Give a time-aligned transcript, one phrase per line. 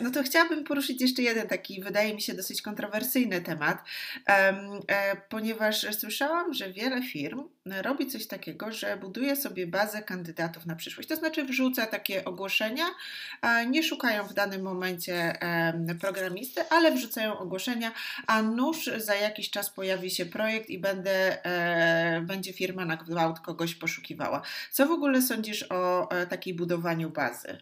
[0.00, 3.84] No to chciałabym poruszyć jeszcze jeden taki, wydaje mi się, dosyć kontrowersyjny temat,
[4.28, 7.42] e, ponieważ słyszałam, że wiele firm
[7.82, 11.08] robi coś takiego, że buduje sobie bazę kandydatów na przyszłość.
[11.08, 12.84] To znaczy wrzuca takie ogłoszenia,
[13.70, 15.38] nie szukają w danym momencie
[16.00, 17.92] programisty, ale wrzucają ogłoszenia,
[18.26, 23.40] a nuż za jakiś czas pojawi się projekt i będę, e, będzie firma na gwałt
[23.40, 24.42] kogoś poszukiwała.
[24.70, 27.58] Co w ogóle sądzisz o e, takiej budowaniu bazy?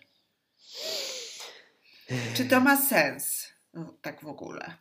[2.34, 3.48] Czy to ma sens?
[3.75, 4.75] No, tak w ogóle.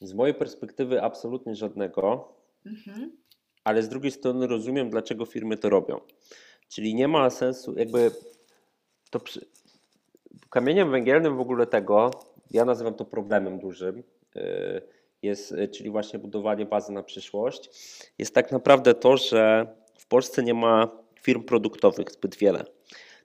[0.00, 2.34] Z mojej perspektywy absolutnie żadnego.
[2.66, 3.16] Mhm.
[3.64, 6.00] Ale z drugiej strony rozumiem, dlaczego firmy to robią.
[6.68, 8.10] Czyli nie ma sensu, jakby
[9.10, 9.46] to przy...
[10.50, 12.10] kamieniem węgielnym w ogóle tego,
[12.50, 14.02] ja nazywam to problemem dużym,
[14.36, 14.82] y,
[15.22, 17.70] jest, czyli właśnie budowanie bazy na przyszłość,
[18.18, 19.66] jest tak naprawdę to, że
[19.98, 20.88] w Polsce nie ma
[21.20, 22.64] firm produktowych zbyt wiele.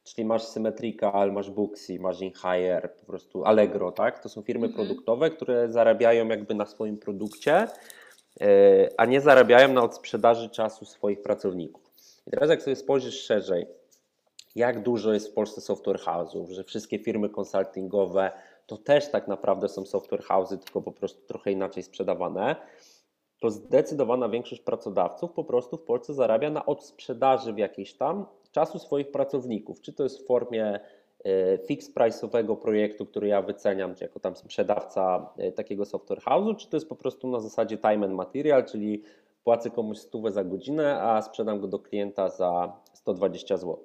[0.08, 4.20] Czyli masz Symmetrical, masz Booksy, masz InHire, po prostu Allegro, tak?
[4.20, 4.76] To są firmy mhm.
[4.76, 7.68] produktowe, które zarabiają jakby na swoim produkcie,
[8.42, 8.46] y,
[8.98, 11.84] a nie zarabiają na odsprzedaży czasu swoich pracowników.
[12.28, 13.68] I teraz jak sobie spojrzysz szerzej,
[14.56, 18.32] jak dużo jest w Polsce software house'ów, że wszystkie firmy konsultingowe
[18.66, 22.56] to też tak naprawdę są software house'y, tylko po prostu trochę inaczej sprzedawane,
[23.40, 28.26] to zdecydowana większość pracodawców po prostu w Polsce zarabia na odsprzedaży w jakiejś tam
[28.58, 29.82] czasu swoich pracowników.
[29.82, 30.80] Czy to jest w formie
[31.24, 36.70] e, fix price'owego projektu, który ja wyceniam jako tam sprzedawca e, takiego software house'u, czy
[36.70, 39.04] to jest po prostu na zasadzie time and material, czyli
[39.44, 43.80] płacę komuś stówę za godzinę, a sprzedam go do klienta za 120 zł.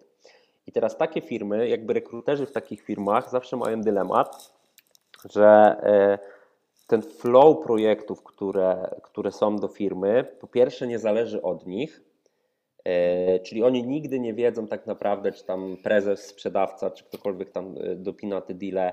[0.67, 4.53] I teraz takie firmy, jakby rekruterzy w takich firmach zawsze mają dylemat,
[5.31, 5.47] że
[5.83, 6.19] e,
[6.87, 12.12] ten flow projektów, które, które są do firmy, po pierwsze nie zależy od nich,
[13.42, 17.94] czyli oni nigdy nie wiedzą tak naprawdę, czy tam prezes, sprzedawca, czy ktokolwiek tam e,
[17.94, 18.92] dopina te deale,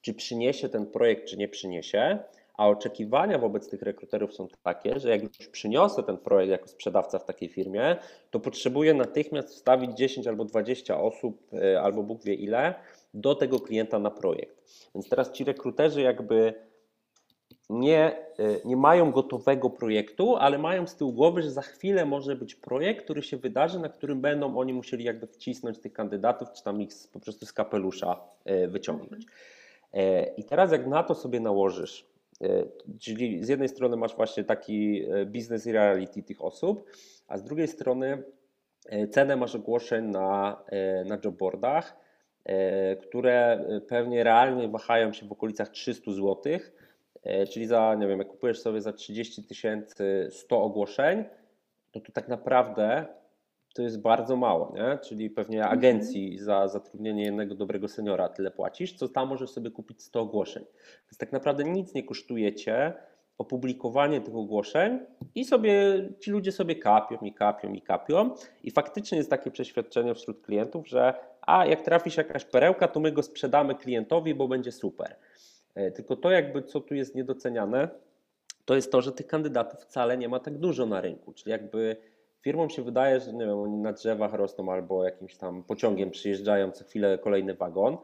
[0.00, 2.18] czy przyniesie ten projekt, czy nie przyniesie.
[2.54, 7.18] A oczekiwania wobec tych rekruterów są takie, że jak już przyniosę ten projekt jako sprzedawca
[7.18, 7.96] w takiej firmie,
[8.30, 12.74] to potrzebuję natychmiast wstawić 10 albo 20 osób, e, albo Bóg wie ile,
[13.14, 14.88] do tego klienta na projekt.
[14.94, 16.54] Więc teraz ci rekruterzy jakby
[17.70, 18.16] nie, e,
[18.64, 23.04] nie mają gotowego projektu, ale mają z tyłu głowy, że za chwilę może być projekt,
[23.04, 26.90] który się wydarzy, na którym będą oni musieli jakby wcisnąć tych kandydatów, czy tam ich
[27.12, 29.26] po prostu z kapelusza e, wyciągnąć.
[30.36, 32.10] I teraz jak na to sobie nałożysz
[32.42, 32.64] E,
[32.98, 36.90] czyli z jednej strony masz właśnie taki e, biznes i reality tych osób,
[37.28, 38.22] a z drugiej strony
[38.86, 40.62] e, cenę masz ogłoszeń na,
[41.06, 41.96] na jobboardach,
[43.02, 46.58] które pewnie realnie wahają się w okolicach 300 zł,
[47.50, 51.24] czyli za, nie wiem, jak kupujesz sobie za 30 tysięcy 100 ogłoszeń,
[51.90, 53.06] to tu tak naprawdę
[53.74, 54.98] to jest bardzo mało, nie?
[54.98, 55.78] czyli pewnie mhm.
[55.78, 60.64] agencji za zatrudnienie jednego dobrego seniora tyle płacisz, co tam możesz sobie kupić 100 ogłoszeń.
[61.04, 62.92] Więc tak naprawdę nic nie kosztuje Cię
[63.38, 64.98] opublikowanie tych ogłoszeń
[65.34, 65.72] i sobie
[66.20, 68.30] ci ludzie sobie kapią i kapią i kapią
[68.62, 73.00] i faktycznie jest takie przeświadczenie wśród klientów, że a jak trafi się jakaś perełka, to
[73.00, 75.16] my go sprzedamy klientowi, bo będzie super.
[75.74, 77.88] E, tylko to jakby co tu jest niedoceniane,
[78.64, 81.96] to jest to, że tych kandydatów wcale nie ma tak dużo na rynku, czyli jakby
[82.42, 86.70] Firmom się wydaje, że nie wiem, oni na drzewach rosną albo jakimś tam pociągiem przyjeżdżają
[86.70, 87.98] co chwilę kolejny wagon,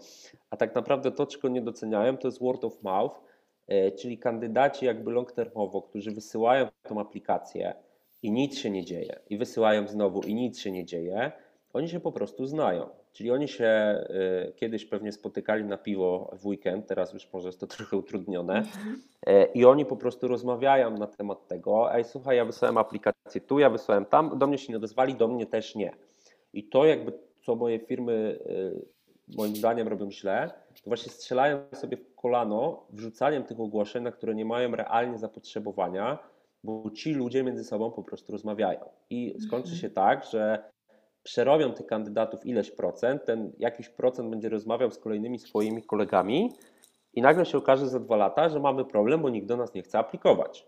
[0.50, 3.20] a tak naprawdę to, czego nie doceniają, to jest word of mouth,
[3.68, 7.74] e, czyli kandydaci jakby long termowo, którzy wysyłają tą aplikację
[8.22, 11.32] i nic się nie dzieje, i wysyłają znowu i nic się nie dzieje,
[11.72, 12.88] oni się po prostu znają.
[13.16, 14.04] Czyli oni się
[14.48, 18.56] y, kiedyś pewnie spotykali na piwo w weekend, teraz już może jest to trochę utrudnione,
[18.56, 19.02] mhm.
[19.28, 23.58] y, i oni po prostu rozmawiają na temat tego, ej słuchaj, ja wysłałem aplikację tu,
[23.58, 25.92] ja wysłałem tam, do mnie się nie odezwali, do mnie też nie.
[26.52, 27.12] I to jakby,
[27.42, 30.50] co moje firmy y, moim zdaniem robią źle,
[30.84, 36.18] to właśnie strzelają sobie w kolano wrzucaniem tych ogłoszeń, na które nie mają realnie zapotrzebowania,
[36.64, 38.80] bo ci ludzie między sobą po prostu rozmawiają.
[39.10, 39.80] I skończy mhm.
[39.80, 40.70] się tak, że
[41.26, 46.52] przerobią tych kandydatów ileś procent, ten jakiś procent będzie rozmawiał z kolejnymi swoimi kolegami
[47.14, 49.82] i nagle się okaże za dwa lata, że mamy problem, bo nikt do nas nie
[49.82, 50.66] chce aplikować.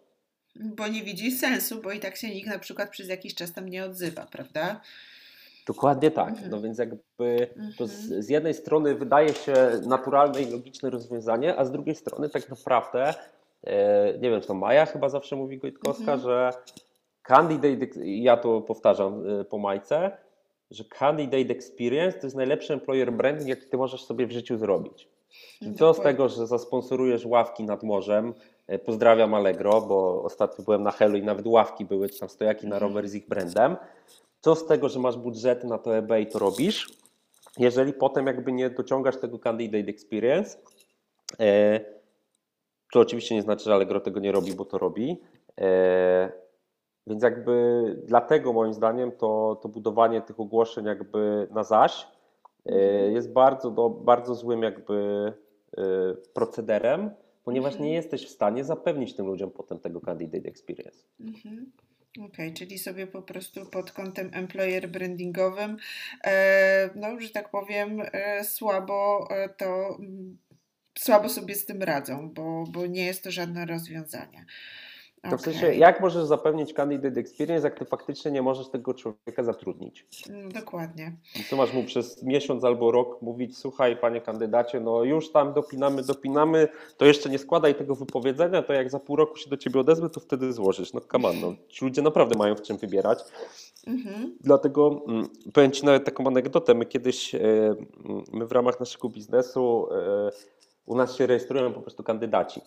[0.57, 3.69] Bo nie widzi sensu, bo i tak się nikt na przykład przez jakiś czas tam
[3.69, 4.81] nie odzywa, prawda?
[5.67, 6.29] Dokładnie tak.
[6.29, 6.51] Mhm.
[6.51, 8.23] No więc jakby to z, mhm.
[8.23, 9.55] z, jednej strony wydaje się
[9.87, 13.15] naturalne i logiczne rozwiązanie, a z drugiej strony tak naprawdę,
[13.65, 16.21] e, nie wiem, to Maja chyba zawsze mówi Gojtkowska, mhm.
[16.21, 16.53] że
[17.23, 20.28] candidate, ja to powtarzam e, po Majce,
[20.71, 25.09] że candidate experience to jest najlepszy employer branding, jaki ty możesz sobie w życiu zrobić.
[25.59, 28.35] Czyli co z tego, że zasponsorujesz ławki nad morzem,
[28.67, 32.67] e, pozdrawiam Allegro, bo ostatnio byłem na Helu i nawet ławki były, czy tam stojaki
[32.67, 32.93] na mhm.
[32.93, 33.77] rower z ich brandem.
[34.41, 36.99] Co z tego, że masz budżety na to eBay to robisz,
[37.59, 40.59] jeżeli potem jakby nie dociągasz tego candidate experience,
[42.93, 45.21] to oczywiście nie znaczy, że Allegro tego nie robi, bo to robi.
[47.09, 47.53] Więc jakby
[48.05, 52.07] dlatego moim zdaniem to, to budowanie tych ogłoszeń jakby na zaś
[52.67, 53.13] mhm.
[53.13, 55.33] jest bardzo, do, bardzo złym jakby
[56.35, 57.11] procederem,
[57.45, 57.95] ponieważ nie mhm.
[57.95, 61.05] jesteś w stanie zapewnić tym ludziom potem tego candidate experience.
[61.21, 61.73] Mhm.
[62.17, 65.77] Okej, okay, czyli sobie po prostu pod kątem employer brandingowym,
[66.25, 70.39] e, no, że tak powiem, e, słabo e, to, mm,
[70.99, 74.45] słabo sobie z tym radzą, bo, bo nie jest to żadne rozwiązanie.
[75.31, 79.43] To w sensie, jak możesz zapewnić candidate experience, jak ty faktycznie nie możesz tego człowieka
[79.43, 80.07] zatrudnić?
[80.31, 81.13] No, dokładnie.
[81.41, 85.53] I co masz mu przez miesiąc albo rok mówić, słuchaj panie kandydacie, no już tam
[85.53, 89.57] dopinamy, dopinamy, to jeszcze nie składaj tego wypowiedzenia, to jak za pół roku się do
[89.57, 90.93] ciebie odezwę, to wtedy złożysz.
[90.93, 91.55] No come on, no.
[91.69, 93.19] ci ludzie naprawdę mają w czym wybierać.
[93.87, 94.37] Mhm.
[94.41, 96.75] Dlatego mm, powiem Ci nawet taką anegdotę.
[96.75, 97.41] My kiedyś, e,
[98.33, 100.31] my w ramach naszego biznesu, e,
[100.87, 102.61] u nas się rejestrują po prostu kandydaci.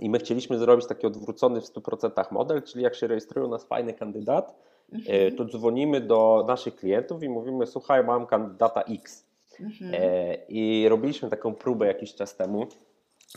[0.00, 3.94] I my chcieliśmy zrobić taki odwrócony w 100% model, czyli jak się rejestruje nas fajny
[3.94, 4.54] kandydat,
[4.92, 5.36] e, mhm.
[5.36, 9.26] to dzwonimy do naszych klientów i mówimy: Słuchaj, mam kandydata X.
[9.60, 9.94] Mhm.
[9.94, 12.66] E, I robiliśmy taką próbę jakiś czas temu,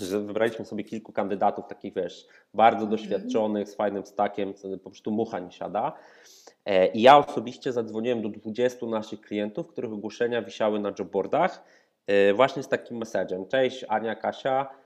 [0.01, 2.91] że wybraliśmy sobie kilku kandydatów, takich wiesz, bardzo mhm.
[2.91, 4.53] doświadczonych, z fajnym stakiem,
[4.83, 5.93] po prostu mucha nie siada.
[6.65, 11.63] E, I ja osobiście zadzwoniłem do 20 naszych klientów, których ogłoszenia wisiały na jobboardach,
[12.35, 13.47] właśnie z takim message'em.
[13.47, 14.80] Cześć, Ania, Kasia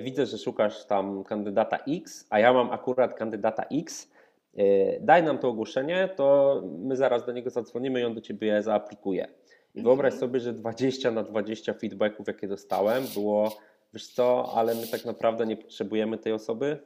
[0.00, 4.12] widzę, że szukasz tam kandydata X, a ja mam akurat kandydata X,
[4.56, 8.62] e, daj nam to ogłoszenie, to my zaraz do niego zadzwonimy i on do ciebie
[8.62, 9.28] zaaplikuje.
[9.74, 10.20] I wyobraź mhm.
[10.20, 13.56] sobie, że 20 na 20 feedbacków, jakie dostałem, było,
[13.94, 16.78] wiesz co, ale my tak naprawdę nie potrzebujemy tej osoby,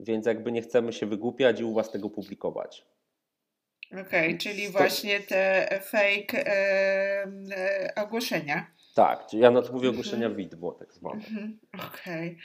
[0.00, 2.86] więc jakby nie chcemy się wygłupiać i u was tego publikować.
[3.92, 4.72] Okej, okay, czyli to...
[4.72, 7.26] właśnie te fake e,
[7.56, 8.66] e, ogłoszenia.
[8.94, 10.36] Tak, czyli ja na to mówię ogłoszenia mhm.
[10.36, 11.14] widmo, tak zwane.
[11.14, 11.58] Mhm.
[11.74, 12.36] Okej, okay.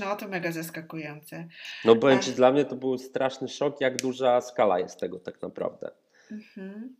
[0.00, 1.48] no to mega zaskakujące.
[1.84, 5.42] No powiem Ci, dla mnie to był straszny szok, jak duża skala jest tego tak
[5.42, 5.90] naprawdę.
[6.30, 6.96] Mhm.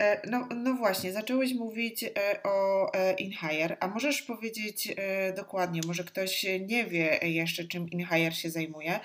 [0.00, 2.10] E, no, no właśnie, zacząłeś mówić e,
[2.42, 4.94] o e, InHire, a możesz powiedzieć
[5.36, 9.00] dokładnie, może ktoś nie wie jeszcze, czym InHire się zajmuje,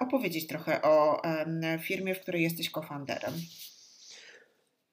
[0.00, 1.22] opowiedzieć trochę o
[1.80, 3.34] firmie, w której jesteś cofounderem.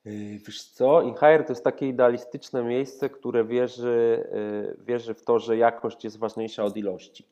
[0.05, 5.39] Yy, wiesz co, InHire to jest takie idealistyczne miejsce, które wierzy, yy, wierzy w to,
[5.39, 7.25] że jakość jest ważniejsza od ilości.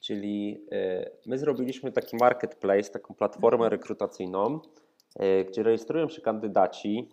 [0.00, 3.70] Czyli yy, my zrobiliśmy taki marketplace, taką platformę mhm.
[3.70, 4.60] rekrutacyjną,
[5.48, 7.08] gdzie rejestrują się kandydaci,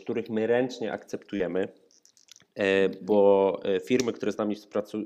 [0.00, 1.68] których my ręcznie akceptujemy,
[3.02, 4.56] bo firmy, które z nami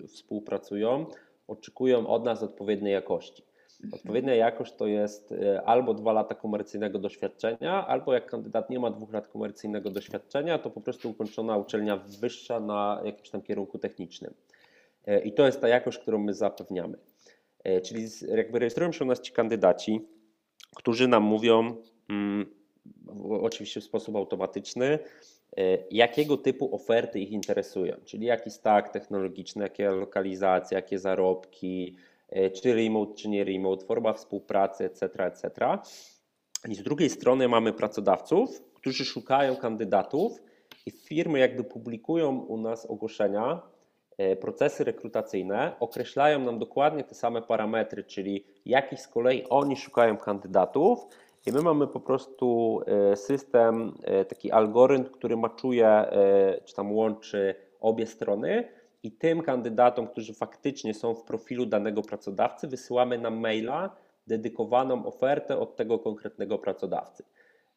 [0.09, 1.07] współpracują,
[1.49, 3.43] oczekują od nas odpowiedniej jakości.
[3.93, 8.91] Odpowiednia jakość to jest e, albo dwa lata komercyjnego doświadczenia, albo jak kandydat nie ma
[8.91, 14.35] dwóch lat komercyjnego doświadczenia, to po prostu ukończona uczelnia wyższa na jakimś tam kierunku technicznym.
[15.07, 16.99] E, I to jest ta jakość, którą my zapewniamy.
[17.65, 20.01] E, czyli jakby rejestrują się u nas ci kandydaci,
[20.77, 21.77] którzy nam mówią,
[22.11, 22.47] mm,
[23.43, 24.99] oczywiście w sposób automatyczny,
[25.91, 31.97] jakiego typu oferty ich interesują, czyli jaki stack technologiczny, jakie lokalizacje, jakie zarobki,
[32.31, 35.79] czy remote, czy nie remote, forma współpracy, etc., etc.
[36.69, 40.43] I z drugiej strony mamy pracodawców, którzy szukają kandydatów
[40.87, 43.63] i firmy jakby publikują u nas ogłoszenia,
[44.19, 50.17] e, procesy rekrutacyjne, określają nam dokładnie te same parametry, czyli jakich z kolei oni szukają
[50.17, 51.07] kandydatów
[51.47, 53.95] i my mamy po prostu e, system,
[54.29, 56.05] taki algorytm, który maczuje,
[56.65, 62.69] czy tam łączy obie strony i tym kandydatom, którzy faktycznie są w profilu danego pracodawcy,
[62.69, 67.25] wysyłamy na maila dedykowaną ofertę od tego konkretnego pracodawcy.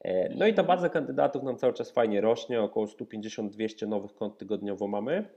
[0.03, 4.37] E, no i ta baza kandydatów nam cały czas fajnie rośnie, około 150-200 nowych kont
[4.37, 5.29] tygodniowo mamy,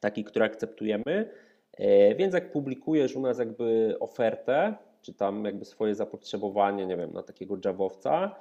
[0.00, 1.30] takich, które akceptujemy.
[1.78, 7.12] E, więc jak publikujesz u nas jakby ofertę, czy tam jakby swoje zapotrzebowanie, nie wiem,
[7.12, 8.36] na takiego Javowca,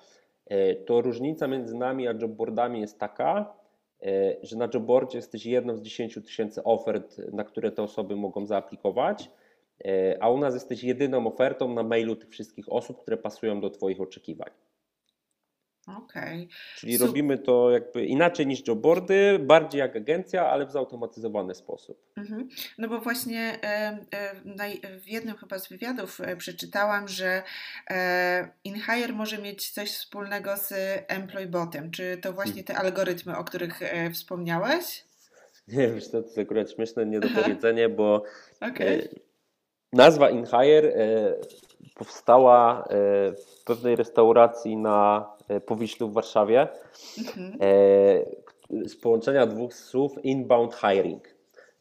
[0.46, 3.59] e, to różnica między nami a jobboardami jest taka,
[4.42, 9.32] że na jobboardzie jesteś jedną z 10 tysięcy ofert, na które te osoby mogą zaaplikować,
[9.86, 13.70] e, a u nas jesteś jedyną ofertą na mailu tych wszystkich osób, które pasują do
[13.70, 14.50] Twoich oczekiwań.
[15.98, 16.48] Okay.
[16.76, 22.04] Czyli robimy to jakby inaczej niż jobboardy, bardziej jak agencja, ale w zautomatyzowany sposób.
[22.18, 22.50] Mhm.
[22.78, 23.60] No bo właśnie
[25.02, 27.44] w jednym chyba z wywiadów e, przeczytałam, że
[27.90, 30.74] e, InHire może mieć coś wspólnego z
[31.08, 31.92] EmployBotem.
[31.92, 35.04] Czy to właśnie te algorytmy, o których e, wspomniałeś?
[35.68, 38.24] Nie, wiesz, to jest akurat śmieszne niedopowiedzenie, bo
[38.62, 39.10] okay.
[39.94, 40.94] nazwa InHire
[41.96, 42.88] powstała
[43.48, 46.68] w pewnej restauracji na E, Powiślu w Warszawie.
[47.18, 47.58] Mhm.
[47.62, 51.36] E, z połączenia dwóch słów inbound hiring.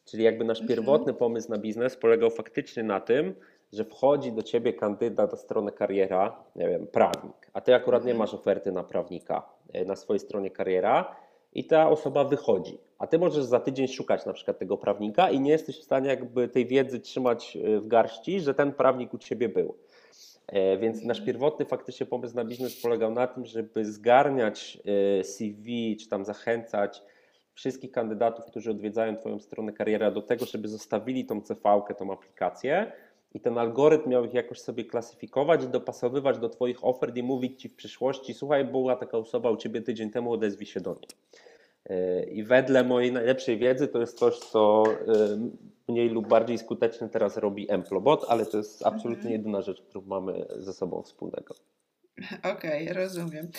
[0.05, 0.77] Czyli jakby nasz mhm.
[0.77, 3.35] pierwotny pomysł na biznes polegał faktycznie na tym,
[3.73, 8.11] że wchodzi do ciebie kandydat na stronę kariera, nie wiem, prawnik, a ty akurat nie
[8.11, 8.17] mhm.
[8.19, 11.15] masz oferty na prawnika e, na swojej stronie kariera
[11.53, 12.77] i ta osoba wychodzi.
[12.99, 16.09] A ty możesz za tydzień szukać na przykład tego prawnika i nie jesteś w stanie
[16.09, 19.75] jakby tej wiedzy trzymać e, w garści, że ten prawnik u ciebie był.
[20.47, 24.77] E, więc nasz pierwotny faktycznie pomysł na biznes polegał na tym, żeby zgarniać
[25.23, 27.03] CV, czy tam zachęcać
[27.53, 32.91] wszystkich kandydatów, którzy odwiedzają Twoją stronę kariera do tego, żeby zostawili tą CV-kę, tą aplikację
[33.33, 37.69] i ten algorytm miał ich jakoś sobie klasyfikować, dopasowywać do Twoich ofert i mówić Ci
[37.69, 41.07] w przyszłości, słuchaj, była taka osoba u Ciebie tydzień temu, odezwij się do niej.
[41.89, 44.93] E, I wedle mojej najlepszej wiedzy to jest coś, co e,
[45.87, 49.33] mniej lub bardziej skutecznie teraz robi Emplobot, ale to jest absolutnie mhm.
[49.33, 51.55] jedyna rzecz, którą mamy ze sobą wspólnego.
[52.43, 53.51] Okej, okay, rozumiem.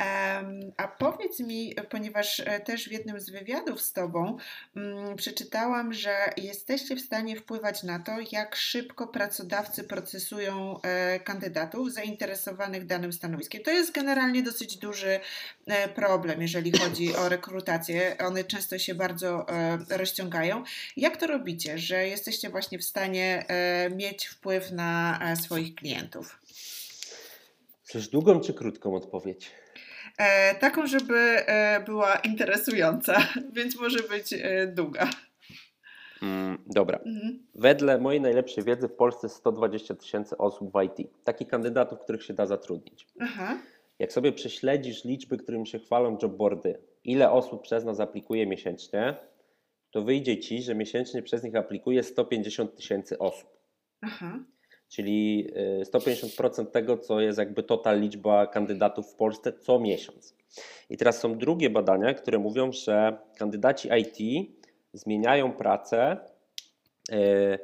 [0.00, 4.36] Um, a powiedz mi, ponieważ e, też w jednym z wywiadów z Tobą
[4.76, 11.92] um, przeczytałam, że jesteście w stanie wpływać na to, jak szybko pracodawcy procesują e, kandydatów
[11.92, 13.62] zainteresowanych danym stanowiskiem.
[13.62, 15.20] To jest generalnie dosyć duży
[15.66, 18.16] e, problem, jeżeli chodzi o rekrutację.
[18.18, 19.46] One często się bardzo
[19.90, 20.64] rozciągają.
[20.96, 23.46] Jak to robicie, że jesteście właśnie w stanie
[23.96, 26.39] mieć wpływ na swoich klientów?
[27.90, 29.50] Chcesz długą czy krótką odpowiedź?
[30.18, 33.22] E, taką, żeby e, była interesująca,
[33.56, 35.10] więc może być e, długa.
[36.22, 36.98] Mm, dobra.
[36.98, 37.46] Mhm.
[37.54, 41.10] Wedle mojej najlepszej wiedzy w Polsce 120 tysięcy osób w IT.
[41.24, 43.06] Takich kandydatów, których się da zatrudnić.
[43.20, 43.58] Aha.
[43.98, 49.16] Jak sobie prześledzisz liczby, którymi się chwalą jobboardy, ile osób przez nas aplikuje miesięcznie,
[49.90, 53.50] to wyjdzie ci, że miesięcznie przez nich aplikuje 150 tysięcy osób.
[54.00, 54.38] Aha
[54.90, 55.50] czyli
[55.82, 60.34] 150% y, tego, co jest jakby total liczba kandydatów w Polsce co miesiąc.
[60.90, 64.48] I teraz są drugie badania, które mówią, że kandydaci IT
[64.92, 66.16] zmieniają pracę
[67.12, 67.58] y,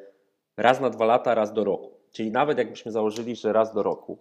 [0.56, 1.90] raz na dwa lata, raz do roku.
[2.12, 4.18] Czyli nawet jakbyśmy założyli, że raz do roku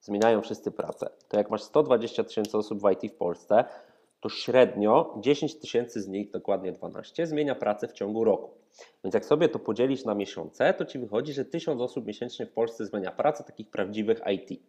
[0.00, 3.64] zmieniają wszyscy pracę, to jak masz 120 tysięcy osób w IT w Polsce,
[4.20, 8.50] to średnio 10 tysięcy z nich, dokładnie 12, zmienia pracę w ciągu roku.
[9.04, 12.52] Więc jak sobie to podzielisz na miesiące, to ci wychodzi, że 1000 osób miesięcznie w
[12.52, 14.60] Polsce zmienia pracę, takich prawdziwych IT.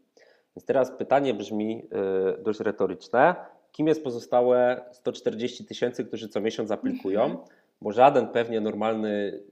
[0.56, 3.36] Więc teraz pytanie brzmi yy, dość retoryczne.
[3.72, 7.24] Kim jest pozostałe 140 tysięcy, którzy co miesiąc aplikują?
[7.24, 7.44] Mhm.
[7.82, 9.44] Bo żaden pewnie normalny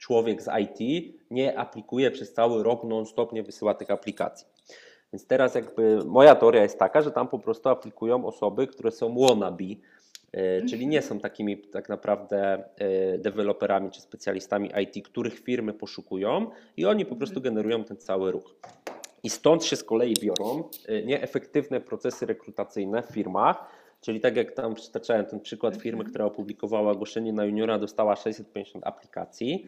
[0.00, 4.46] człowiek z IT nie aplikuje przez cały rok non-stop, nie wysyła tych aplikacji.
[5.12, 9.14] Więc teraz jakby moja teoria jest taka, że tam po prostu aplikują osoby, które są
[9.18, 9.64] wannabe,
[10.32, 16.50] e, czyli nie są takimi tak naprawdę e, deweloperami czy specjalistami IT, których firmy poszukują
[16.76, 18.54] i oni po prostu generują ten cały ruch.
[19.22, 23.64] I stąd się z kolei biorą e, nieefektywne procesy rekrutacyjne w firmach,
[24.00, 28.86] czyli tak jak tam przytaczałem ten przykład firmy, która opublikowała ogłoszenie na juniora, dostała 650
[28.86, 29.66] aplikacji,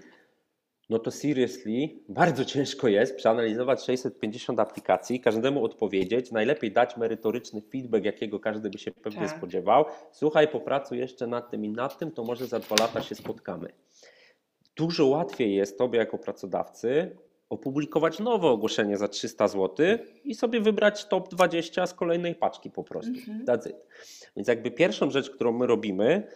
[0.90, 8.04] no to seriously bardzo ciężko jest przeanalizować 650 aplikacji, każdemu odpowiedzieć, najlepiej dać merytoryczny feedback,
[8.04, 9.36] jakiego każdy by się pewnie tak.
[9.36, 9.84] spodziewał.
[10.12, 13.68] Słuchaj, popracuj jeszcze nad tym i nad tym, to może za dwa lata się spotkamy.
[14.76, 17.16] Dużo łatwiej jest Tobie jako pracodawcy
[17.52, 19.86] opublikować nowe ogłoszenie za 300 zł
[20.24, 23.12] i sobie wybrać top 20 z kolejnej paczki po prostu.
[23.30, 23.60] Mhm.
[24.36, 26.28] Więc jakby pierwszą rzecz, którą my robimy,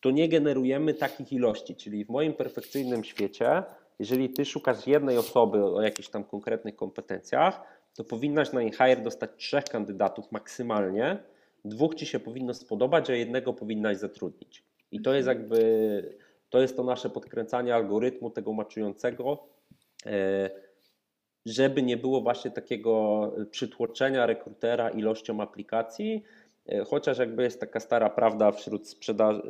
[0.00, 1.76] to nie generujemy takich ilości.
[1.76, 3.62] Czyli w moim perfekcyjnym świecie,
[3.98, 7.62] jeżeli ty szukasz jednej osoby o jakichś tam konkretnych kompetencjach,
[7.94, 11.18] to powinnaś na InHire dostać trzech kandydatów maksymalnie.
[11.64, 14.64] Dwóch ci się powinno spodobać, a jednego powinnaś zatrudnić.
[14.92, 16.18] I to jest jakby
[16.50, 19.38] to jest to nasze podkręcanie algorytmu tego maczującego,
[20.06, 20.50] e,
[21.46, 26.24] żeby nie było właśnie takiego przytłoczenia rekrutera ilością aplikacji,
[26.66, 29.42] e, chociaż jakby jest taka stara prawda wśród sprzedaży,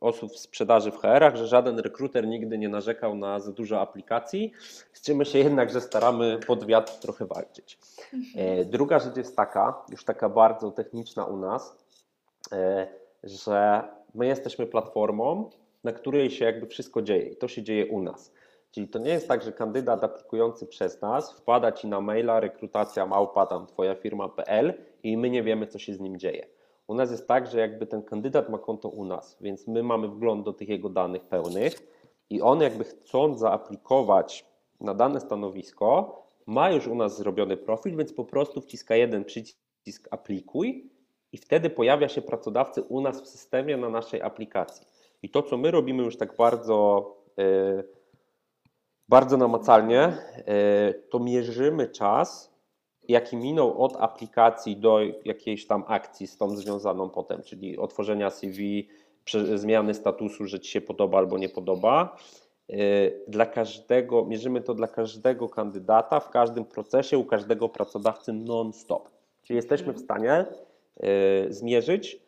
[0.00, 4.52] osób w sprzedaży w HR-ach, że żaden rekruter nigdy nie narzekał na za dużo aplikacji,
[4.92, 7.78] z czym my się jednakże staramy pod wiatr trochę walczyć.
[8.14, 8.60] Mhm.
[8.60, 11.76] E, druga rzecz jest taka, już taka bardzo techniczna u nas,
[12.52, 12.86] e,
[13.24, 13.82] że
[14.14, 15.50] my jesteśmy platformą,
[15.84, 18.32] na której się jakby wszystko dzieje i to się dzieje u nas.
[18.70, 23.06] Czyli to nie jest tak, że kandydat aplikujący przez nas wpada ci na maila rekrutacja
[23.06, 26.46] małpa tam twoja firma.pl i my nie wiemy, co się z nim dzieje.
[26.88, 30.08] U nas jest tak, że jakby ten kandydat ma konto u nas, więc my mamy
[30.08, 31.74] wgląd do tych jego danych pełnych
[32.30, 34.46] i on jakby chcąc zaaplikować
[34.80, 40.08] na dane stanowisko, ma już u nas zrobiony profil, więc po prostu wciska jeden przycisk
[40.10, 40.90] aplikuj
[41.32, 44.86] i wtedy pojawia się pracodawcy u nas w systemie na naszej aplikacji.
[45.22, 47.88] I to, co my robimy już tak bardzo, yy,
[49.08, 52.55] bardzo namacalnie, yy, to mierzymy czas
[53.08, 58.88] jaki minął od aplikacji do jakiejś tam akcji z tą związaną potem, czyli otworzenia CV,
[59.54, 62.16] zmiany statusu, że ci się podoba albo nie podoba.
[62.70, 69.10] Y, dla każdego, mierzymy to dla każdego kandydata w każdym procesie, u każdego pracodawcy non-stop.
[69.42, 70.44] Czyli jesteśmy w stanie
[71.04, 72.26] y, zmierzyć,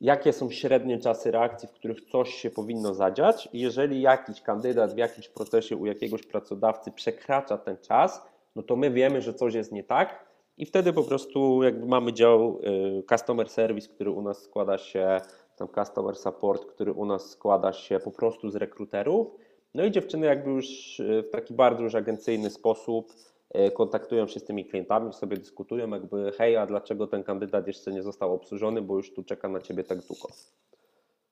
[0.00, 3.48] jakie są średnie czasy reakcji, w których coś się powinno zadziać.
[3.52, 8.90] Jeżeli jakiś kandydat w jakimś procesie u jakiegoś pracodawcy przekracza ten czas, no to my
[8.90, 10.30] wiemy, że coś jest nie tak
[10.60, 12.60] i wtedy po prostu jakby mamy dział
[12.98, 15.20] y, customer service, który u nas składa się,
[15.56, 19.26] tam customer support, który u nas składa się po prostu z rekruterów.
[19.74, 23.12] No i dziewczyny jakby już y, w taki bardzo już agencyjny sposób
[23.54, 27.92] y, kontaktują się z tymi klientami, sobie dyskutują jakby hej, a dlaczego ten kandydat jeszcze
[27.92, 30.28] nie został obsłużony, bo już tu czeka na ciebie tak długo.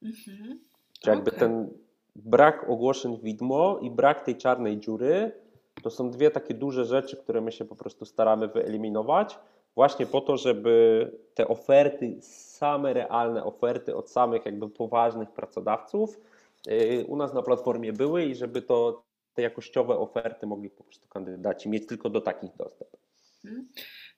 [0.03, 0.61] Mhm.
[1.01, 1.41] Czy jakby okay.
[1.41, 1.71] ten
[2.17, 5.33] brak ogłoszeń widmo i brak tej czarnej dziury
[5.82, 9.38] to są dwie takie duże rzeczy, które my się po prostu staramy wyeliminować,
[9.75, 16.20] właśnie po to, żeby te oferty, same realne oferty od samych jakby poważnych pracodawców
[16.68, 19.02] y, u nas na platformie były i żeby to
[19.35, 22.90] te jakościowe oferty mogli po prostu kandydaci mieć tylko do takich dostęp.
[23.42, 23.68] Hmm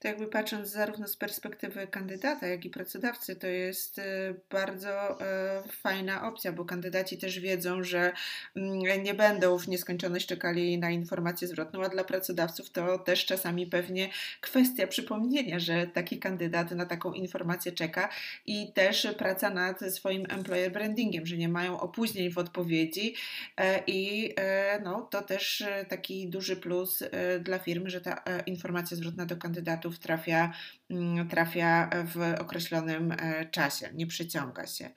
[0.01, 4.03] to jakby patrząc zarówno z perspektywy kandydata, jak i pracodawcy, to jest y,
[4.51, 8.13] bardzo e, fajna opcja, bo kandydaci też wiedzą, że
[8.57, 13.67] mm, nie będą w nieskończoność czekali na informację zwrotną, a dla pracodawców to też czasami
[13.67, 14.09] pewnie
[14.41, 18.09] kwestia przypomnienia, że taki kandydat na taką informację czeka
[18.47, 23.15] i też praca nad swoim employer brandingiem, że nie mają opóźnień w odpowiedzi
[23.57, 27.03] e, i e, no, to też taki duży plus
[27.41, 30.53] dla firmy, że ta informacja zwrotna do kandydatów klientów trafia,
[30.91, 34.91] mm, trafia w określonym e, czasie, nie przyciąga się.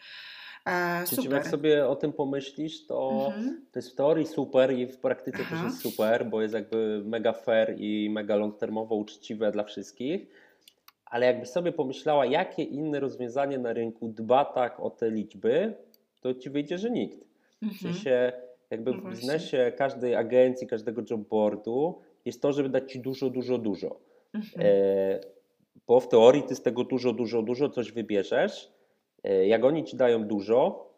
[0.65, 1.31] E, super.
[1.31, 3.65] jak sobie o tym pomyślisz, to, mhm.
[3.71, 5.55] to jest w teorii super i w praktyce Aha.
[5.55, 10.27] też jest super, bo jest jakby mega fair i mega long-termowo uczciwe dla wszystkich.
[11.05, 15.73] Ale jakby sobie pomyślała, jakie inne rozwiązanie na rynku dba tak o te liczby,
[16.21, 17.25] to ci wyjdzie, że nikt.
[17.61, 17.77] Mhm.
[17.77, 18.31] W sensie
[18.71, 23.57] jakby no w biznesie każdej agencji, każdego jobboardu jest to, żeby dać ci dużo, dużo,
[23.57, 23.99] dużo.
[24.33, 24.67] Mhm.
[24.67, 25.19] E,
[25.87, 28.71] bo w teorii ty z tego dużo, dużo, dużo coś wybierzesz.
[29.23, 30.93] E, jak oni ci dają dużo,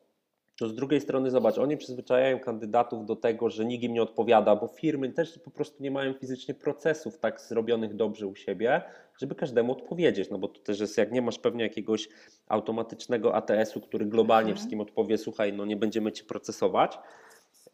[0.58, 4.56] to z drugiej strony zobacz, oni przyzwyczajają kandydatów do tego, że nikt im nie odpowiada,
[4.56, 8.82] bo firmy też po prostu nie mają fizycznie procesów tak zrobionych dobrze u siebie,
[9.18, 10.30] żeby każdemu odpowiedzieć.
[10.30, 12.10] No bo to też jest, jak nie masz pewnie jakiegoś
[12.48, 14.58] automatycznego ATS-u, który globalnie mhm.
[14.58, 16.98] wszystkim odpowie, słuchaj, no nie będziemy ci procesować,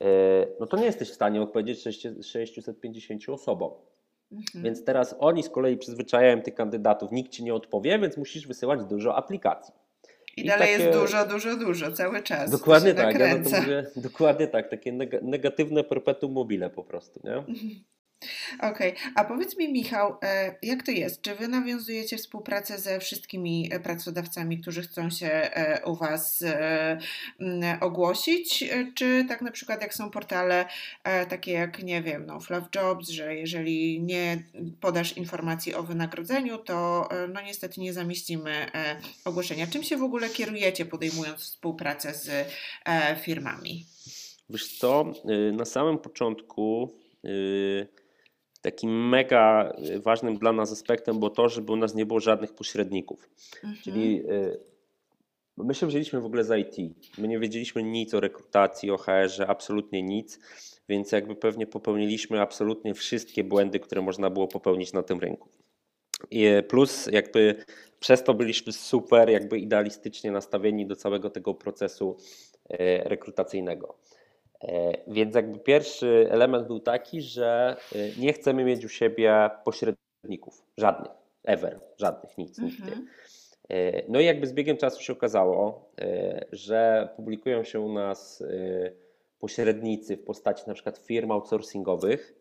[0.01, 1.83] e, no to nie jesteś w stanie odpowiedzieć
[2.21, 3.71] 650 osobom.
[4.31, 4.63] Mhm.
[4.63, 8.83] Więc teraz oni z kolei przyzwyczajają tych kandydatów, nikt ci nie odpowie, więc musisz wysyłać
[8.83, 9.73] dużo aplikacji.
[10.37, 10.83] I, I dalej takie...
[10.83, 12.51] jest dużo, dużo, dużo, cały czas.
[12.51, 17.21] Dokładnie tak, ja to mówię, dokładnie tak, takie negatywne perpetuum mobile po prostu.
[17.23, 17.33] Nie?
[17.33, 17.83] Mhm.
[18.59, 19.11] Okej, okay.
[19.15, 21.21] a powiedz mi, Michał, e, jak to jest?
[21.21, 26.43] Czy wy nawiązujecie współpracę ze wszystkimi e, pracodawcami, którzy chcą się e, u Was
[27.81, 28.63] ogłosić?
[28.95, 30.65] Czy tak na przykład, jak są portale
[31.29, 34.43] takie jak, nie wiem, no, Fluff Jobs, że jeżeli nie
[34.81, 38.71] podasz informacji o wynagrodzeniu, to no niestety nie zamieścimy
[39.25, 39.67] ogłoszenia.
[39.67, 42.47] Czym się w ogóle kierujecie, podejmując współpracę z
[43.21, 43.85] firmami?
[44.49, 45.05] Wiesz co,
[45.53, 46.93] na samym początku
[47.25, 47.87] y,
[48.61, 52.53] takim mega y, ważnym dla nas aspektem było to, żeby u nas nie było żadnych
[52.53, 53.29] pośredników.
[53.55, 53.75] Mhm.
[53.83, 54.59] Czyli y,
[55.57, 56.75] my się wzięliśmy w ogóle za IT.
[57.17, 60.39] My nie wiedzieliśmy nic o rekrutacji, o HR-ze, absolutnie nic,
[60.89, 65.49] więc jakby pewnie popełniliśmy absolutnie wszystkie błędy, które można było popełnić na tym rynku.
[66.31, 67.55] I plus jakby
[67.99, 72.17] przez to byliśmy super jakby idealistycznie nastawieni do całego tego procesu
[72.71, 73.97] y, rekrutacyjnego.
[74.63, 80.65] E, więc jakby pierwszy element był taki, że e, nie chcemy mieć u siebie pośredników,
[80.77, 81.11] żadnych,
[81.43, 82.83] ever, żadnych, nic, nigdy.
[82.83, 83.07] Mhm.
[83.69, 85.91] E, no i jakby z biegiem czasu się okazało,
[86.51, 88.43] że publikują się u nas
[89.39, 92.40] pośrednicy w postaci na przykład firm outsourcingowych,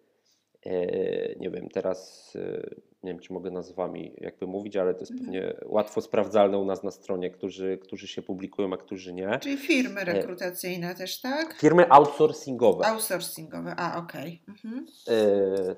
[1.40, 2.70] nie wiem, teraz e,
[3.02, 5.26] nie wiem, czy mogę nazwami jakby mówić, ale to jest mhm.
[5.26, 9.38] pewnie łatwo sprawdzalne u nas na stronie, którzy, którzy się publikują, a którzy nie.
[9.38, 11.54] Czyli firmy e, rekrutacyjne też, tak?
[11.54, 12.86] Firmy outsourcingowe.
[12.86, 14.42] Outsourcingowe, a okej.
[14.42, 14.54] Okay.
[14.54, 14.86] Mhm.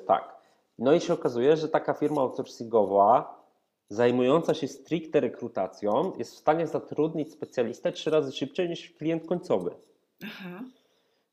[0.06, 0.42] tak.
[0.78, 3.42] No i się okazuje, że taka firma outsourcingowa
[3.88, 9.70] zajmująca się stricte rekrutacją jest w stanie zatrudnić specjalistę trzy razy szybciej niż klient końcowy.
[10.24, 10.64] Aha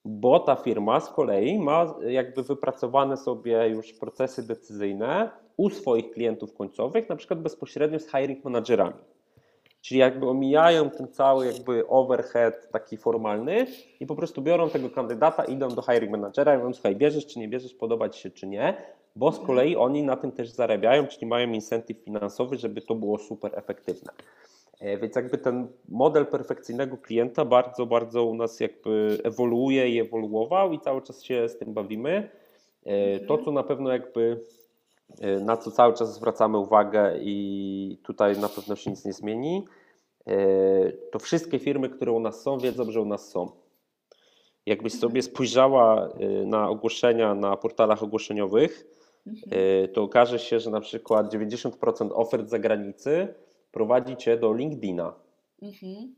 [0.05, 6.53] bo ta firma z kolei ma jakby wypracowane sobie już procesy decyzyjne u swoich klientów
[6.53, 8.93] końcowych, na przykład bezpośrednio z hiring managerami.
[9.81, 13.67] Czyli jakby omijają ten cały jakby overhead taki formalny
[13.99, 17.39] i po prostu biorą tego kandydata, idą do hiring managera i mówią, słuchaj, bierzesz czy
[17.39, 18.77] nie bierzesz, podoba ci się czy nie.
[19.15, 23.17] bo z kolei oni na tym też zarabiają, czyli mają incentyw finansowy, żeby to było
[23.17, 24.11] super efektywne.
[24.79, 30.73] E, Więc jakby ten model perfekcyjnego klienta bardzo, bardzo u nas jakby ewoluuje i ewoluował
[30.73, 32.29] i cały czas się z tym bawimy.
[32.85, 34.43] E, To, co na pewno jakby
[35.21, 39.65] e, na co cały czas zwracamy uwagę i tutaj na pewno się nic nie zmieni,
[41.11, 43.51] to wszystkie firmy, które u nas są, wiedzą, że u nas są.
[44.65, 46.09] Jakbyś sobie spojrzała
[46.45, 48.85] na ogłoszenia na portalach ogłoszeniowych,
[49.27, 49.87] Mhm.
[49.93, 53.33] to okaże się, że na przykład 90% ofert z zagranicy
[53.71, 55.13] prowadzi cię do LinkedIna.
[55.61, 56.15] Mhm.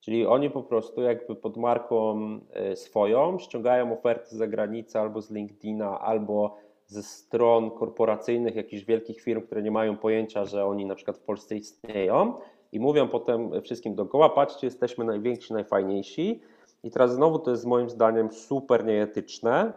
[0.00, 2.20] Czyli oni po prostu jakby pod marką
[2.52, 9.20] e, swoją ściągają oferty z zagranicy albo z LinkedIna, albo ze stron korporacyjnych jakichś wielkich
[9.20, 12.34] firm, które nie mają pojęcia, że oni na przykład w Polsce istnieją
[12.72, 16.40] i mówią potem wszystkim dookoła, patrzcie, jesteśmy najwięksi, najfajniejsi.
[16.84, 19.72] I teraz znowu to jest moim zdaniem super nieetyczne.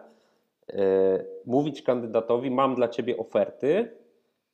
[0.69, 3.91] e, Mówić kandydatowi, mam dla ciebie oferty,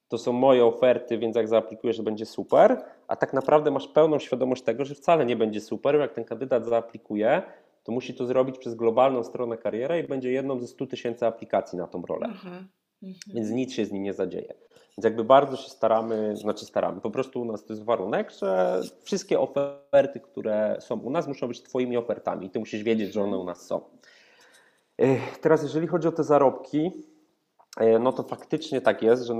[0.09, 4.19] to są moje oferty, więc jak zaaplikujesz, to będzie super, a tak naprawdę masz pełną
[4.19, 5.95] świadomość tego, że wcale nie będzie super.
[5.95, 7.41] Jak ten kandydat zaaplikuje,
[7.83, 11.77] to musi to zrobić przez globalną stronę kariery i będzie jedną ze 100 tysięcy aplikacji
[11.77, 12.63] na tą rolę, Aha.
[13.03, 13.35] Mhm.
[13.35, 14.53] więc nic się z nim nie zadzieje.
[14.97, 18.81] Więc jakby bardzo się staramy, znaczy staramy, po prostu u nas to jest warunek, że
[19.03, 23.23] wszystkie oferty, które są u nas, muszą być Twoimi ofertami i Ty musisz wiedzieć, że
[23.23, 23.81] one u nas są.
[25.41, 26.91] Teraz, jeżeli chodzi o te zarobki,
[27.99, 29.33] no to faktycznie tak jest, że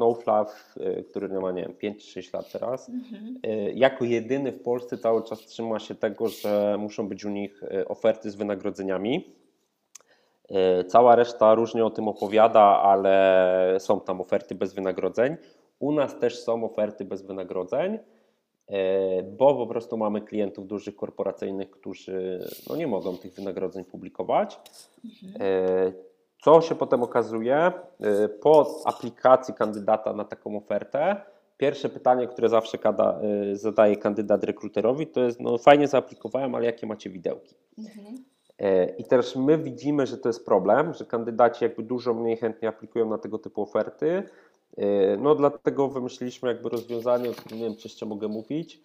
[0.79, 3.39] e, który ma, nie wiem, 5-6 lat teraz, Mhm.
[3.43, 7.63] e, jako jedyny w Polsce cały czas trzyma się tego, że muszą być u nich
[7.63, 9.33] e, oferty z wynagrodzeniami.
[10.49, 15.37] E, Cała reszta różnie o tym opowiada, ale są tam oferty bez wynagrodzeń.
[15.79, 17.99] U nas też są oferty bez wynagrodzeń,
[18.67, 24.59] e, bo po prostu mamy klientów dużych korporacyjnych, którzy no, nie mogą tych wynagrodzeń publikować.
[25.39, 26.08] E,
[26.41, 27.55] Co się potem okazuje?
[27.55, 31.21] E, Po aplikacji kandydata na taką ofertę,
[31.57, 33.19] pierwsze pytanie, które zawsze kada,
[33.51, 37.55] e, zadaje kandydat rekruterowi, to jest: No, fajnie zaaplikowałem, ale jakie macie widełki?
[37.77, 38.15] Mhm.
[38.59, 42.67] E, I teraz my widzimy, że to jest problem, że kandydaci jakby dużo mniej chętnie
[42.69, 44.23] aplikują na tego typu oferty.
[45.17, 48.81] No dlatego wymyśliliśmy jakby rozwiązanie, o którym nie wiem, czy jeszcze mogę mówić,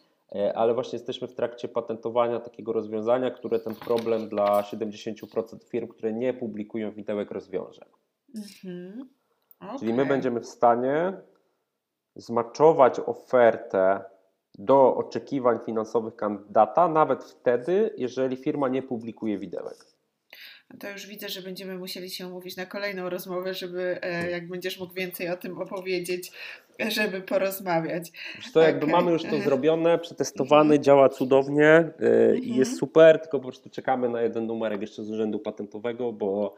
[0.54, 6.12] ale właśnie jesteśmy w trakcie patentowania takiego rozwiązania, które ten problem dla 70% firm, które
[6.12, 7.84] nie publikują widełek rozwiąże.
[8.34, 9.08] Mhm.
[9.78, 11.12] Czyli my będziemy w stanie
[12.16, 14.04] zmaczować ofertę
[14.58, 19.93] do oczekiwań finansowych kandydata, nawet wtedy, jeżeli firma nie publikuje widełek.
[20.80, 24.80] To już widzę, że będziemy musieli się umówić na kolejną rozmowę, żeby e, jak będziesz
[24.80, 26.32] mógł więcej o tym opowiedzieć,
[26.88, 28.12] żeby porozmawiać.
[28.36, 28.92] Wiesz to jakby Okej.
[28.92, 29.44] mamy już to Mhm.
[29.44, 32.58] zrobione, przetestowane, działa cudownie yy, i Mhm.
[32.58, 36.54] jest super, tylko po prostu czekamy na jeden numerek jeszcze z urzędu patentowego, bo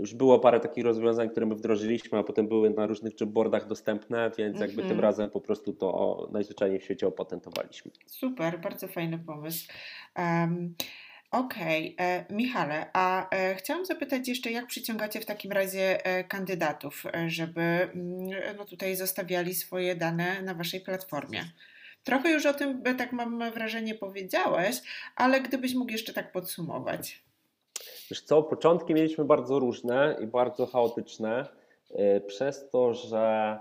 [0.00, 4.30] już było parę takich rozwiązań, które my wdrożyliśmy, a potem były na różnych jobboardach dostępne,
[4.38, 4.88] więc jakby Mhm.
[4.88, 7.90] tym razem po prostu to najzwyczajniej w świecie opatentowaliśmy.
[8.06, 9.68] Super, bardzo fajny pomysł.
[10.18, 10.74] Um,
[11.36, 17.04] Okej, e, Michale, a e, chciałam zapytać jeszcze, jak przyciągacie w takim razie e, kandydatów,
[17.26, 21.44] żeby mm, no tutaj zostawiali swoje dane na waszej platformie?
[22.04, 24.76] Trochę już o tym, tak mam wrażenie, powiedziałeś,
[25.16, 27.22] ale gdybyś mógł jeszcze tak podsumować.
[28.10, 31.46] Wiesz co, początki mieliśmy bardzo różne i bardzo chaotyczne,
[32.26, 33.58] przez to, że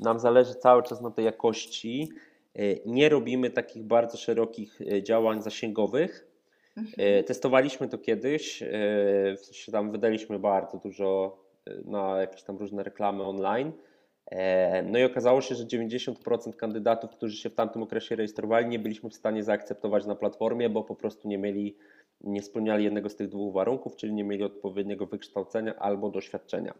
[0.00, 2.08] nam zależy cały czas na tej jakości.
[2.86, 6.29] Nie robimy takich bardzo szerokich działań zasięgowych.
[6.76, 6.94] Mhm.
[7.16, 8.68] Yy, Testowaliśmy to kiedyś, yy,
[9.36, 13.72] w sensie tam wydaliśmy bardzo dużo yy, na jakieś tam różne reklamy online.
[14.84, 19.10] No i okazało się, że 90% kandydatów, którzy się w tamtym okresie rejestrowali, nie byliśmy
[19.10, 21.76] w stanie zaakceptować na platformie, bo po prostu nie mieli,
[22.20, 26.74] nie spełniali jednego z tych dwóch warunków, czyli nie mieli odpowiedniego wykształcenia albo doświadczenia.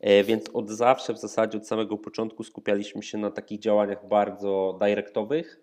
[0.00, 4.78] E, Więc od zawsze, w zasadzie od samego początku skupialiśmy się na takich działaniach bardzo
[4.82, 5.60] directowych.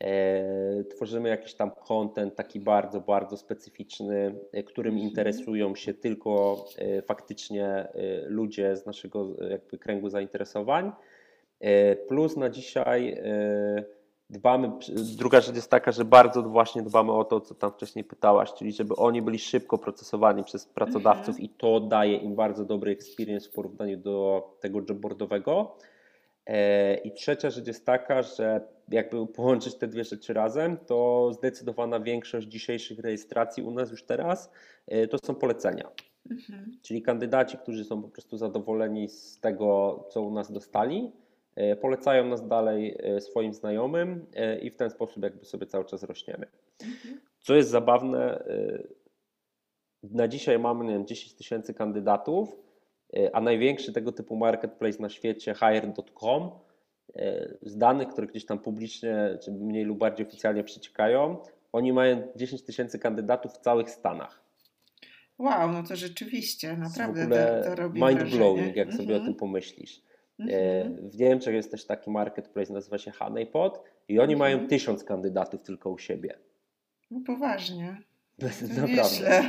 [0.00, 5.10] E, Tworzymy jakiś tam content taki bardzo, bardzo specyficzny, e, którym Mhm.
[5.10, 7.88] interesują się tylko e, faktycznie
[8.26, 10.92] ludzie z naszego jakby kręgu zainteresowań.
[12.08, 13.22] Plus na dzisiaj
[14.30, 14.70] dbamy,
[15.18, 18.72] druga rzecz jest taka, że bardzo właśnie dbamy o to, co tam wcześniej pytałaś, czyli
[18.72, 21.44] żeby oni byli szybko procesowani przez pracodawców Mhm.
[21.44, 25.76] i to daje im bardzo dobry experience w porównaniu do tego jobboardowego.
[26.46, 32.00] E, I trzecia rzecz jest taka, że jakby połączyć te dwie rzeczy razem, to zdecydowana
[32.00, 34.50] większość dzisiejszych rejestracji u nas już teraz
[34.86, 35.90] e, to są polecenia.
[36.30, 36.78] Mhm.
[36.82, 41.12] Czyli kandydaci, którzy są po prostu zadowoleni z tego, co u nas dostali,
[41.56, 44.26] e, polecają nas dalej swoim znajomym
[44.62, 46.46] i w ten sposób jakby sobie cały czas rośniemy.
[46.82, 47.20] Mhm.
[47.40, 48.44] Co jest zabawne,
[50.02, 52.63] na dzisiaj mamy nie wiem, 10 tysięcy kandydatów
[53.32, 56.50] a największy tego typu marketplace na świecie, hire.com,
[57.62, 61.36] z danych, które gdzieś tam publicznie, czy mniej lub bardziej oficjalnie przeciekają,
[61.72, 64.44] oni mają 10 tysięcy kandydatów w całych Stanach.
[65.38, 68.36] Wow, no to rzeczywiście, naprawdę to, to robi mind wrażenie.
[68.38, 69.24] blowing, jak sobie o Mhm.
[69.24, 70.02] tym pomyślisz.
[70.40, 71.10] E, Mhm.
[71.10, 74.68] W Niemczech jest też taki marketplace, nazywa się Honeypot i oni mają Mhm.
[74.68, 76.38] tysiąc kandydatów tylko u siebie.
[77.10, 77.96] No poważnie.
[78.40, 78.46] To
[78.80, 79.42] Naprawdę.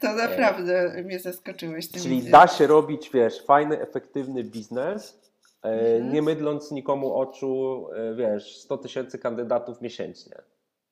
[0.00, 2.02] To naprawdę mnie zaskoczyłeś tym.
[2.02, 5.20] Czyli da się robić, wiesz, fajny, efektywny biznes,
[5.64, 6.12] e, Mhm.
[6.12, 10.36] nie mydląc nikomu oczu, e, wiesz, 100 tysięcy kandydatów miesięcznie.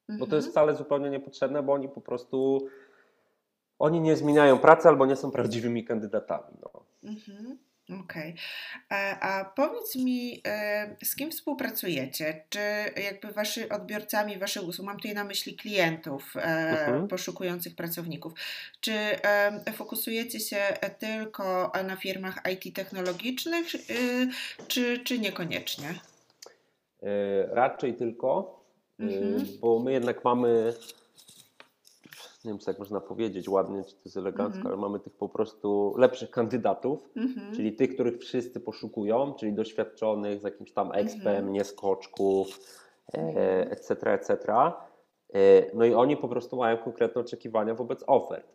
[0.09, 0.53] Bo to jest Mhm.
[0.53, 2.69] wcale zupełnie niepotrzebne, bo oni po prostu
[3.79, 6.57] oni nie zmieniają pracy albo nie są prawdziwymi kandydatami.
[6.63, 6.85] No.
[7.05, 7.59] Mhm.
[8.05, 8.35] Okej.
[8.89, 12.45] A, a powiedz mi, e, z kim współpracujecie?
[12.49, 12.59] Czy
[13.05, 17.09] jakby wasi odbiorcami waszych usług, mam tutaj na myśli klientów e, Mhm.
[17.09, 18.33] poszukujących pracowników,
[18.81, 20.59] czy e, fokusujecie się
[20.99, 23.79] tylko na firmach IT technologicznych, e,
[24.69, 25.89] czy, czy niekoniecznie?
[27.03, 28.61] E, Raczej tylko,
[29.01, 29.47] e, Mhm.
[29.61, 30.75] bo my jednak mamy,
[32.49, 34.67] nie wiem, czy tak można powiedzieć ładnie, czy to jest elegancko, Mhm.
[34.67, 37.55] ale mamy tych po prostu lepszych kandydatów, Mhm.
[37.55, 41.53] czyli tych, których wszyscy poszukują, czyli doświadczonych z jakimś tam expem, Mhm.
[41.53, 42.61] nie skoczków,
[43.13, 43.37] Mhm.
[43.39, 44.35] e, etc., etc.
[45.35, 45.41] E,
[45.75, 48.47] No i oni po prostu mają konkretne oczekiwania wobec ofert.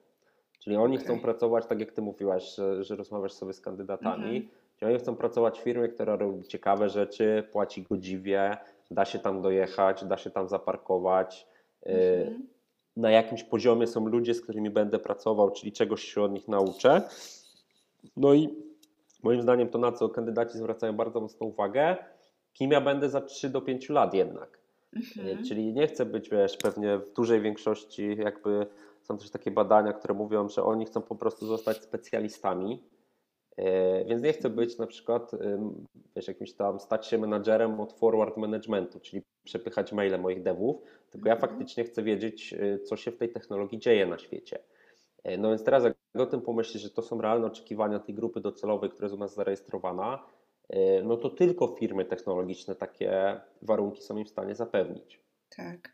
[0.60, 1.22] Czyli oni chcą Okej.
[1.24, 4.50] pracować, tak jak ty mówiłaś, że, że rozmawiasz sobie z kandydatami, Mhm.
[4.80, 8.58] czyli oni chcą pracować w firmie, która robi ciekawe rzeczy, płaci godziwie,
[8.92, 11.48] da się tam dojechać, da się tam zaparkować.
[11.86, 12.48] e, Mhm.
[12.98, 17.02] Na jakimś poziomie są ludzie, z którymi będę pracował, czyli czegoś się od nich nauczę.
[18.18, 18.50] No i
[19.24, 21.98] moim zdaniem to, na co kandydaci zwracają bardzo mocną uwagę,
[22.54, 24.60] kim ja będę za 3 do 5 lat jednak.
[24.96, 25.44] Mhm.
[25.44, 28.68] Czyli nie chcę być, wiesz, pewnie w dużej większości jakby
[29.02, 32.84] są też takie badania, które mówią, że oni chcą po prostu zostać specjalistami.
[33.58, 35.32] E, Więc nie chcę być na przykład,
[36.16, 41.30] wiesz, jakimś tam, stać się menadżerem od forward managementu, czyli przepychać maile moich devów, tylko
[41.30, 41.52] ja Mhm.
[41.52, 44.60] faktycznie chcę wiedzieć, y, co się w tej technologii dzieje na świecie.
[45.24, 48.42] E, No więc teraz jak o tym pomyślisz, że to są realne oczekiwania tej grupy
[48.42, 50.26] docelowej, która jest u nas zarejestrowana,
[50.70, 55.22] e, no to tylko firmy technologiczne takie warunki są im w stanie zapewnić.
[55.58, 55.94] Tak.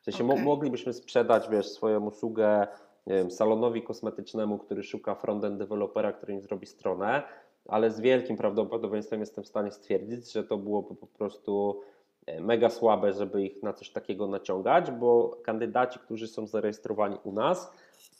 [0.00, 0.44] W sensie Okej.
[0.44, 2.66] moglibyśmy sprzedać, wiesz, swoją usługę
[3.08, 7.22] nie wiem, salonowi kosmetycznemu, który szuka frontend dewelopera, który im zrobi stronę,
[7.68, 11.80] ale z wielkim prawdopodobieństwem jestem w stanie stwierdzić, że to byłoby po prostu
[12.26, 17.32] e, mega słabe, żeby ich na coś takiego naciągać, bo kandydaci, którzy są zarejestrowani u
[17.32, 17.72] nas,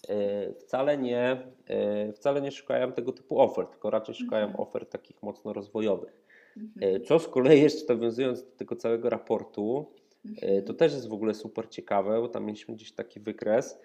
[0.09, 4.61] e, wcale nie, e, wcale nie szukają tego typu ofert, tylko raczej szukają Mhm.
[4.61, 6.23] ofert takich mocno rozwojowych.
[6.57, 7.05] Mhm.
[7.05, 9.87] Co z kolei jeszcze nawiązując do tego całego raportu,
[10.25, 10.65] E, Mhm.
[10.65, 13.79] To też jest w ogóle super ciekawe, bo tam mieliśmy gdzieś taki wykres,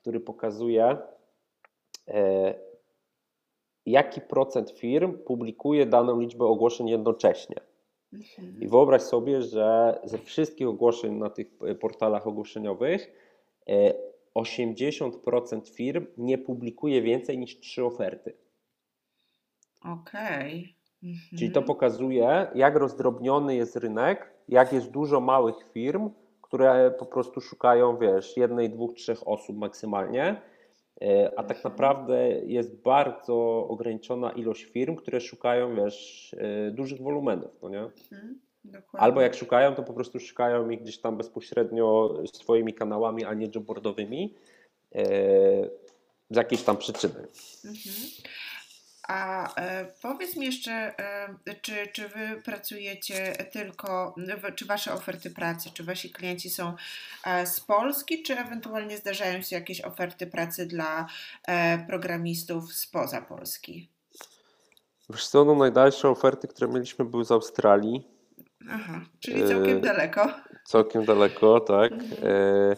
[0.00, 0.96] który pokazuje,
[2.08, 2.54] e,
[3.86, 7.60] jaki procent firm publikuje daną liczbę ogłoszeń jednocześnie.
[8.12, 8.60] Mhm.
[8.60, 13.12] I wyobraź sobie, że ze wszystkich ogłoszeń na tych e, portalach ogłoszeniowych
[13.68, 13.94] e,
[14.34, 18.36] 80% firm nie publikuje więcej niż trzy oferty.
[19.84, 20.76] Okej.
[21.02, 21.38] Mhm.
[21.38, 26.10] Czyli to pokazuje, jak rozdrobniony jest rynek, jak jest dużo małych firm,
[26.50, 30.40] które po prostu szukają, wiesz, jednej, dwóch, trzech osób maksymalnie,
[31.00, 37.50] E, a tak naprawdę jest bardzo ograniczona ilość firm, które szukają, wiesz, e, dużych wolumenów,
[37.62, 37.80] no nie?
[38.12, 38.38] Mhm.
[38.92, 43.48] Albo jak szukają, to po prostu szukają ich gdzieś tam bezpośrednio swoimi kanałami, a nie
[43.54, 44.34] jobboardowymi
[44.94, 45.04] e,
[46.30, 47.26] z jakiejś tam przyczyny.
[47.64, 48.06] Mhm.
[49.10, 54.14] A e, powiedz mi jeszcze, e, czy, czy wy pracujecie tylko,
[54.56, 56.74] czy wasze oferty pracy, czy wasi klienci są
[57.26, 61.06] e, z Polski, czy ewentualnie zdarzają się jakieś oferty pracy dla
[61.86, 63.88] programistów spoza Polski?
[65.10, 68.04] Wiesz co, no najdalsze oferty, które mieliśmy były z Australii,
[68.70, 70.30] Aha, czyli całkiem E, daleko.
[70.66, 71.92] całkiem daleko, tak.
[71.92, 72.18] Mhm.
[72.24, 72.76] E,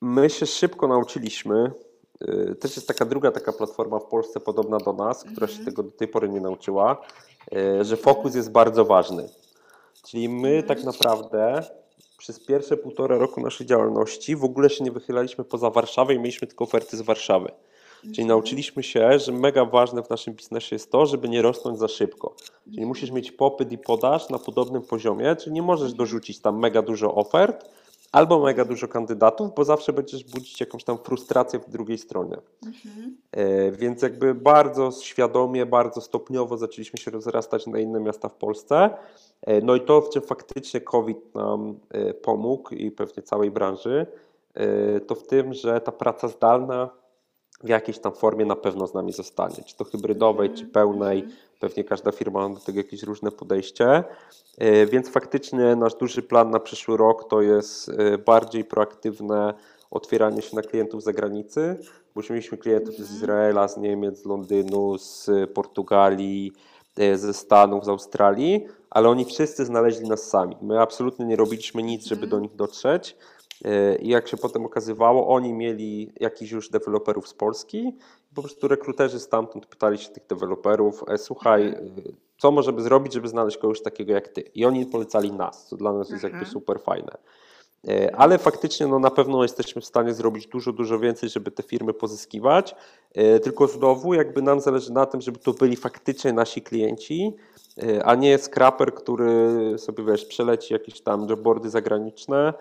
[0.00, 1.70] My się szybko nauczyliśmy.
[2.20, 5.66] E, Też jest taka druga taka platforma w Polsce podobna do nas, która się Mhm.
[5.66, 6.96] tego do tej pory nie nauczyła,
[7.56, 9.28] e, że fokus jest bardzo ważny.
[10.06, 10.62] Czyli my Mhm.
[10.66, 11.62] tak naprawdę
[12.18, 16.48] przez pierwsze półtora roku naszej działalności w ogóle się nie wychylaliśmy poza Warszawę i mieliśmy
[16.48, 17.48] tylko oferty z Warszawy.
[18.00, 18.28] Czyli Mhm.
[18.28, 22.34] nauczyliśmy się, że mega ważne w naszym biznesie jest to, żeby nie rosnąć za szybko.
[22.74, 26.82] Czyli musisz mieć popyt i podaż na podobnym poziomie, czyli nie możesz dorzucić tam mega
[26.82, 27.68] dużo ofert
[28.14, 32.36] albo mega dużo kandydatów, bo zawsze będziesz budzić jakąś tam frustrację w drugiej stronie.
[32.66, 33.16] Mhm.
[33.32, 38.90] E, Więc jakby bardzo świadomie, bardzo stopniowo zaczęliśmy się rozrastać na inne miasta w Polsce.
[39.42, 44.06] E, No i to, w czym faktycznie COVID nam e, pomógł i pewnie całej branży,
[45.06, 46.90] to w tym, że ta praca zdalna
[47.64, 51.24] w jakiejś tam formie na pewno z nami zostanie, czy to hybrydowej, czy pełnej.
[51.60, 54.04] Pewnie każda firma ma do tego jakieś różne podejście.
[54.58, 59.54] E, więc faktycznie nasz duży plan na przyszły rok to jest e, bardziej proaktywne
[59.90, 61.76] otwieranie się na klientów z zagranicy,
[62.14, 63.16] bo już mieliśmy klientów z mhm.
[63.16, 66.52] Izraela, z Niemiec, z Londynu, z Portugalii,
[66.98, 70.56] e, ze Stanów, z Australii, ale oni wszyscy znaleźli nas sami.
[70.62, 72.42] My absolutnie nie robiliśmy nic, żeby do mhm.
[72.42, 73.16] nich dotrzeć.
[74.00, 77.96] I jak się potem okazywało, oni mieli jakichś już deweloperów z Polski.
[78.34, 81.92] Po prostu rekruterzy stamtąd pytali się tych deweloperów, słuchaj, mhm.
[82.38, 84.40] co możemy zrobić, żeby znaleźć kogoś takiego jak ty?
[84.40, 87.18] I oni polecali nas, co dla nas jest jakby super fajne.
[87.88, 91.62] E, ale faktycznie no, na pewno jesteśmy w stanie zrobić dużo, dużo więcej, żeby te
[91.62, 92.74] firmy pozyskiwać.
[93.14, 97.36] E, tylko znowu jakby nam zależy na tym, żeby to byli faktycznie nasi klienci,
[97.82, 99.34] e, a nie scraper, który
[99.78, 102.54] sobie wiesz, przeleci jakieś tam jobboardy zagraniczne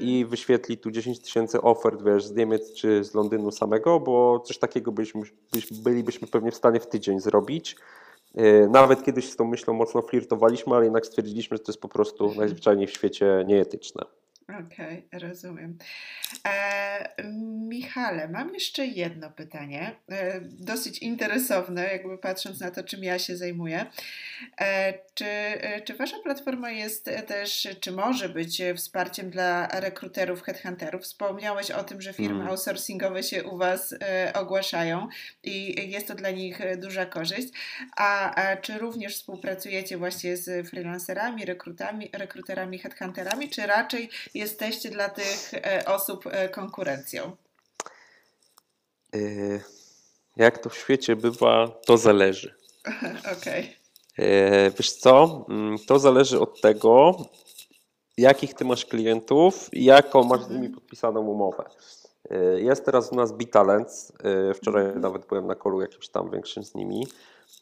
[0.00, 0.28] i mhm.
[0.30, 4.92] wyświetli tu 10 tysięcy ofert wiesz, z Niemiec czy z Londynu samego, bo coś takiego
[4.92, 5.22] byśmy,
[5.82, 7.76] bylibyśmy pewnie w stanie w tydzień zrobić.
[8.70, 12.24] Nawet kiedyś z tą myślą mocno flirtowaliśmy, ale jednak stwierdziliśmy, że to jest po prostu
[12.24, 12.40] mhm.
[12.40, 14.02] najzwyczajniej w świecie nieetyczne.
[14.48, 15.78] Okej, okay, rozumiem.
[16.46, 17.22] E,
[17.68, 23.36] Michale, mam jeszcze jedno pytanie, e, dosyć interesowne, jakby patrząc na to, czym ja się
[23.36, 23.86] zajmuję.
[24.60, 31.02] E, czy, e, czy Wasza platforma jest też, czy może być wsparciem dla rekruterów, headhunterów?
[31.02, 32.48] Wspomniałeś o tym, że firmy mm.
[32.48, 35.08] outsourcingowe się u Was e, ogłaszają
[35.42, 37.48] i jest to dla nich duża korzyść.
[37.96, 45.08] A, a czy również współpracujecie właśnie z freelancerami, rekrutami, rekruterami, headhunterami, czy raczej jesteście dla
[45.08, 47.36] tych e, osób e, konkurencją?
[49.14, 49.18] E,
[50.36, 52.54] jak to w świecie bywa, to zależy.
[53.38, 53.76] Okej.
[54.14, 54.72] Okay.
[54.78, 55.46] Wiesz co?
[55.48, 57.16] Mm, to zależy od tego,
[58.18, 60.74] jakich ty masz klientów i jaką masz z nimi mhm.
[60.74, 61.64] podpisaną umowę.
[62.56, 64.12] Jest teraz u nas Bitalents.
[64.54, 65.00] Wczoraj mhm.
[65.00, 67.06] nawet byłem na kolu jakimś tam większym z nimi.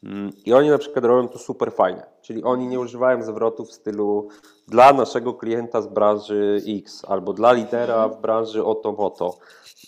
[0.02, 3.72] Mm, I oni na przykład robią to super fajnie, czyli oni nie używają zwrotów w
[3.72, 4.28] stylu
[4.68, 9.38] dla naszego klienta z branży X albo dla lidera w branży oto, moto,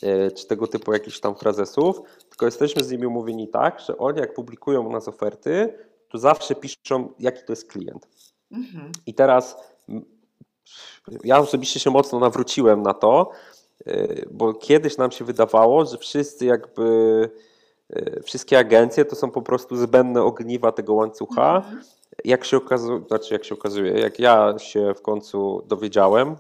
[0.03, 4.19] e, czy tego typu jakichś tam frazesów, tylko jesteśmy z nimi umówieni tak, że oni
[4.19, 8.09] jak publikują u nas oferty, to zawsze piszą, jaki to jest klient.
[8.51, 8.93] Mhm.
[9.07, 9.57] I teraz
[11.25, 13.31] ja osobiście się mocno nawróciłem na to,
[13.87, 17.31] e, bo kiedyś nam się wydawało, że wszyscy jakby
[18.23, 21.57] wszystkie agencje to są po prostu zbędne ogniwa tego łańcucha.
[21.57, 21.83] Mhm.
[22.25, 26.37] Jak się okazuje, znaczy jak się okazuje, jak ja się w końcu dowiedziałem e,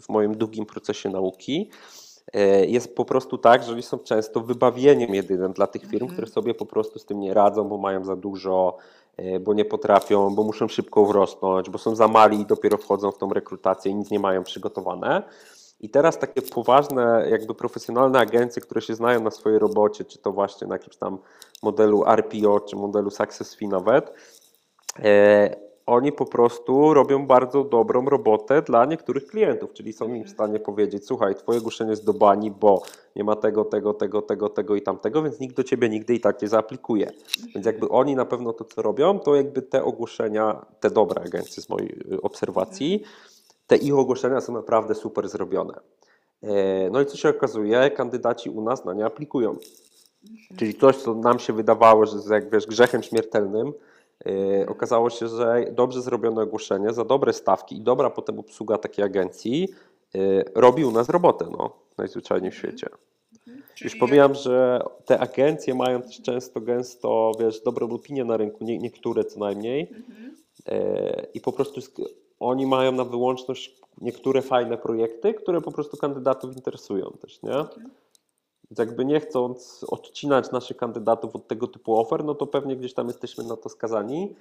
[0.00, 1.70] w moim długim procesie nauki,
[2.32, 6.12] e, jest po prostu tak, że oni są często wybawieniem jedynym dla tych firm, mhm.
[6.12, 8.76] które sobie po prostu z tym nie radzą, bo mają za dużo,
[9.40, 13.18] bo nie potrafią, bo muszą szybko wrosnąć, bo są za mali i dopiero wchodzą w
[13.18, 15.22] tą rekrutację i nic nie mają przygotowane.
[15.80, 20.32] I teraz takie poważne, jakby profesjonalne agencje, które się znają na swojej robocie, czy to
[20.32, 21.18] właśnie na jakimś tam
[21.62, 24.12] modelu RPO, czy modelu Success Fee nawet,
[24.98, 30.30] e, oni po prostu robią bardzo dobrą robotę dla niektórych klientów, czyli są im w
[30.30, 32.82] stanie powiedzieć, słuchaj, twoje ogłoszenie jest do bani, bo
[33.16, 36.20] nie ma tego, tego, tego, tego, tego i tamtego, więc nikt do ciebie nigdy i
[36.20, 37.10] tak nie zaaplikuje.
[37.54, 41.62] Więc jakby oni na pewno to, co robią, to jakby te ogłoszenia, te dobre agencje
[41.62, 43.02] z mojej obserwacji,
[43.66, 45.80] te ich ogłoszenia są naprawdę super zrobione.
[46.42, 49.56] E, no i co się okazuje, kandydaci u nas na nie aplikują.
[50.56, 53.72] Czyli coś, co nam się wydawało, że jest jak wiesz, grzechem śmiertelnym,
[54.26, 59.04] e, okazało się, że dobrze zrobione ogłoszenie, za dobre stawki i dobra potem obsługa takiej
[59.04, 59.68] agencji
[60.14, 60.18] e,
[60.54, 62.88] robi u nas robotę, no, najzwyczajniej w świecie.
[63.32, 63.62] Mhm.
[63.80, 68.78] Już pomijam, że te agencje mają też często, gęsto, wiesz, dobrą opinię na rynku, nie,
[68.78, 69.88] niektóre co najmniej.
[69.94, 70.36] Mhm.
[71.34, 71.80] I po prostu
[72.40, 77.64] oni mają na wyłączność niektóre fajne projekty, które po prostu kandydatów interesują też, nie?
[78.70, 82.94] Więc jakby nie chcąc odcinać naszych kandydatów od tego typu ofer, no to pewnie gdzieś
[82.94, 84.34] tam jesteśmy na to skazani.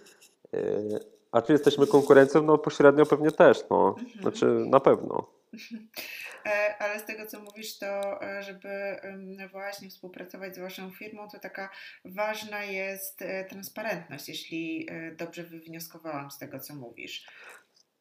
[0.54, 1.00] Yy,
[1.32, 2.44] a czy jesteśmy konkurencją?
[2.44, 3.96] No pośrednio pewnie też, no.
[4.00, 4.22] Mhm.
[4.22, 5.28] Znaczy na pewno.
[6.46, 8.70] E, ale z tego co mówisz, to e, żeby
[9.52, 11.70] właśnie współpracować z Waszą firmą, to taka
[12.06, 17.28] ważna jest e, transparentność, jeśli dobrze wywnioskowałam z tego, co mówisz.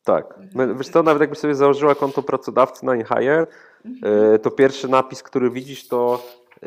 [0.05, 0.39] Tak.
[0.39, 0.79] Mhm.
[0.79, 3.47] Wiesz co, nawet jakbyś sobie założyła konto pracodawcy na InHire,
[3.85, 4.39] mhm.
[4.39, 6.23] to pierwszy napis, który widzisz, to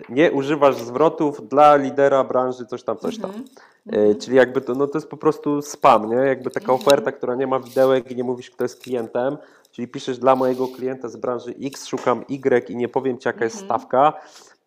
[0.10, 3.32] nie używasz zwrotów dla lidera branży coś tam, coś tam.
[3.32, 4.16] Mhm.
[4.20, 6.16] Czyli jakby to, no to jest po prostu spam, nie?
[6.16, 9.38] Jakby taka oferta, która nie ma widełek i nie mówisz, kto jest klientem,
[9.72, 13.44] czyli piszesz dla mojego klienta z branży X, szukam Y i nie powiem ci, jaka
[13.44, 14.14] jest stawka,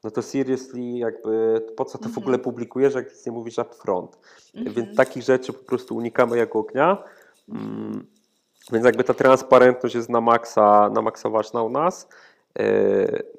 [0.05, 3.75] no to seriously jakby po co to w ogóle publikujesz, jak nic nie mówisz up
[3.75, 4.19] front.
[4.55, 7.05] Więc takich rzeczy po prostu unikamy jak ognia.
[7.49, 8.07] Mm.
[8.73, 12.09] Więc jakby ta transparentność jest na maksa, na maksa ważna u nas.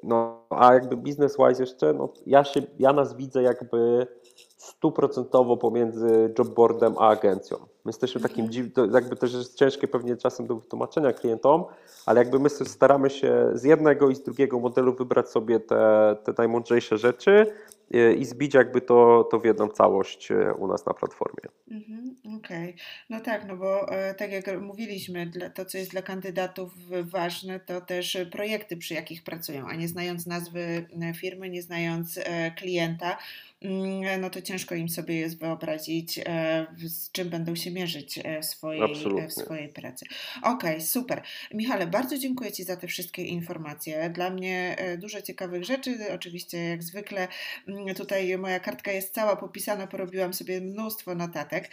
[0.02, 4.06] No, a jakby business-wise jeszcze, no, ja, się, ja nas widzę jakby
[4.56, 7.56] stuprocentowo pomiędzy jobboardem a agencją.
[7.58, 8.70] My jesteśmy takim Mhm.
[8.70, 11.64] to jakby też jest ciężkie pewnie czasem do wytłumaczenia klientom,
[12.06, 16.32] ale jakby my staramy się z jednego i z drugiego modelu wybrać sobie te, te
[16.38, 17.46] najmądrzejsze rzeczy
[18.18, 21.48] i zbić jakby to, to w jedną całość y, u nas na platformie.
[21.70, 22.76] Mhm, Okej,
[23.10, 26.72] no tak, no bo e, tak jak mówiliśmy, to co jest dla kandydatów
[27.02, 32.18] ważne, to też projekty, przy jakich pracują, a nie znając nazwy e, firmy, nie znając
[32.18, 33.18] e, klienta,
[34.20, 38.44] no to ciężko im sobie jest wyobrazić, e, z czym będą się mierzyć e, w
[38.44, 39.24] swojej, Absolutnie.
[39.24, 40.06] e, w swojej pracy.
[40.42, 41.22] Okej, super.
[41.54, 44.10] Michale, bardzo dziękuję Ci za te wszystkie informacje.
[44.10, 45.98] Dla mnie e, dużo ciekawych rzeczy.
[46.14, 47.28] Oczywiście, jak zwykle,
[47.68, 51.70] mm, tutaj moja kartka jest cała popisana, porobiłam sobie mnóstwo notatek,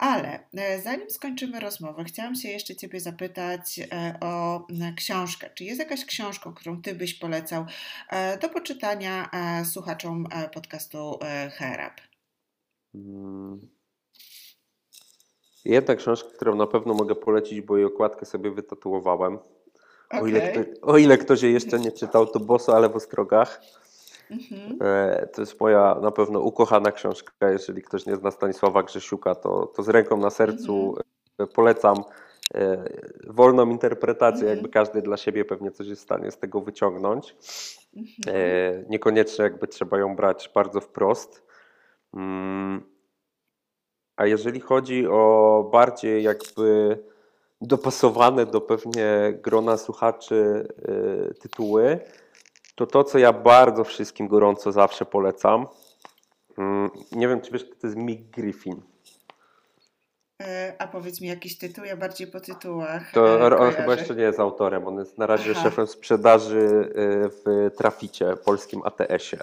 [0.00, 5.50] ale e, zanim skończymy rozmowę, chciałam się jeszcze Ciebie zapytać e, o e, książkę.
[5.54, 7.66] Czy jest jakaś książka, którą Ty byś polecał
[8.10, 11.92] e, do poczytania e, słuchaczom e, podcastu e, Herab?
[12.94, 13.68] Mm.
[15.64, 19.38] Jedna książka, którą na pewno mogę polecić, bo jej okładkę sobie wytatuowałem.
[20.20, 20.64] O ile, Okej.
[20.74, 23.60] kto, o ile ktoś jej jeszcze nie czytał, to Boso, ale w ostrogach.
[24.30, 24.78] Mhm.
[24.82, 27.50] E, To jest moja na pewno ukochana książka.
[27.50, 30.94] Jeżeli ktoś nie zna Stanisława Grzesiuka, to, to z ręką na sercu
[31.38, 31.96] e, polecam
[32.54, 32.84] e,
[33.26, 34.56] wolną interpretację, Mhm.
[34.56, 37.36] jakby każdy dla siebie pewnie coś jest w stanie z tego wyciągnąć.
[37.96, 38.36] Mhm.
[38.36, 41.46] E, Niekoniecznie jakby trzeba ją brać bardzo wprost.
[42.14, 42.82] Mm.
[44.16, 46.98] A jeżeli chodzi o bardziej jakby
[47.60, 50.68] dopasowane do pewnie grona słuchaczy
[51.28, 52.00] e, tytuły,
[52.74, 55.66] to to, co ja bardzo wszystkim gorąco zawsze polecam,
[56.58, 58.91] mm, nie wiem, czy wiesz, to jest Mick Griffin.
[60.46, 63.76] E, A powiedz mi jakiś tytuł, ja bardziej po tytułach To e, on kojarzę.
[63.76, 65.62] chyba jeszcze nie jest autorem, on jest na razie Aha.
[65.62, 69.42] szefem sprzedaży e, w Traficie, polskim ATS-ie.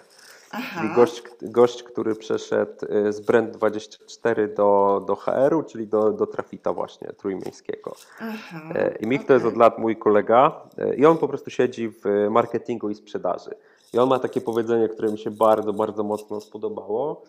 [0.52, 0.82] Aha.
[0.82, 7.08] Czyli gość, gość, który przeszedł z Brand24 do, do HR-u, czyli do, do Trafita właśnie
[7.08, 7.96] trójmiejskiego.
[8.20, 8.74] Aha.
[9.00, 10.62] I Mik to jest od lat mój kolega
[10.98, 13.50] i on po prostu siedzi w marketingu i sprzedaży.
[13.94, 17.24] I on ma takie powiedzenie, które mi się bardzo, bardzo mocno spodobało,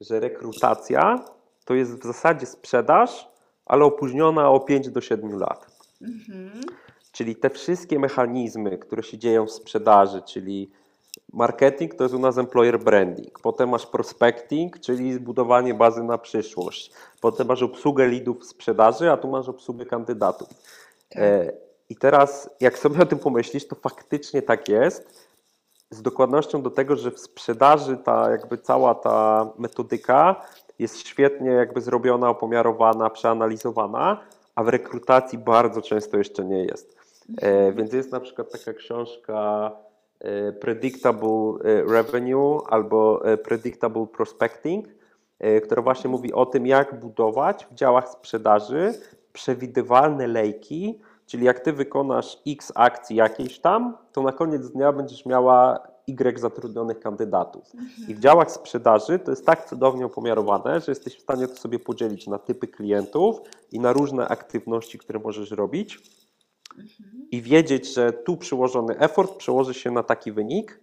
[0.00, 1.24] że rekrutacja
[1.66, 3.28] to jest w zasadzie sprzedaż,
[3.66, 5.66] ale opóźniona o 5 do 7 lat.
[6.02, 6.60] Mhm.
[7.12, 10.70] Czyli te wszystkie mechanizmy, które się dzieją w sprzedaży, czyli
[11.32, 16.92] marketing to jest u nas employer branding, potem masz prospecting, czyli zbudowanie bazy na przyszłość,
[17.20, 20.48] potem masz obsługę leadów w sprzedaży, a tu masz obsługę kandydatów.
[21.08, 21.22] Tak.
[21.22, 21.52] E,
[21.88, 25.26] I teraz jak sobie o tym pomyślisz, to faktycznie tak jest,
[25.90, 30.42] z dokładnością do tego, że w sprzedaży ta jakby cała ta metodyka
[30.78, 34.20] jest świetnie jakby zrobiona, opomiarowana, przeanalizowana,
[34.54, 36.96] a w rekrutacji bardzo często jeszcze nie jest.
[37.42, 39.70] E, więc jest na przykład taka książka
[40.20, 44.86] e, Predictable e, Revenue albo e, Predictable Prospecting,
[45.38, 48.94] e, która właśnie mówi o tym, jak budować w działach sprzedaży
[49.32, 55.26] przewidywalne lejki, czyli jak ty wykonasz X akcji jakiejś tam, to na koniec dnia będziesz
[55.26, 55.78] miała
[56.08, 57.64] Y zatrudnionych kandydatów.
[58.08, 61.78] I w działach sprzedaży to jest tak cudownie opomiarowane, że jesteś w stanie to sobie
[61.78, 63.40] podzielić na typy klientów
[63.72, 65.98] i na różne aktywności, które możesz robić
[67.30, 70.80] i wiedzieć, że tu przyłożony effort przełoży się na taki wynik,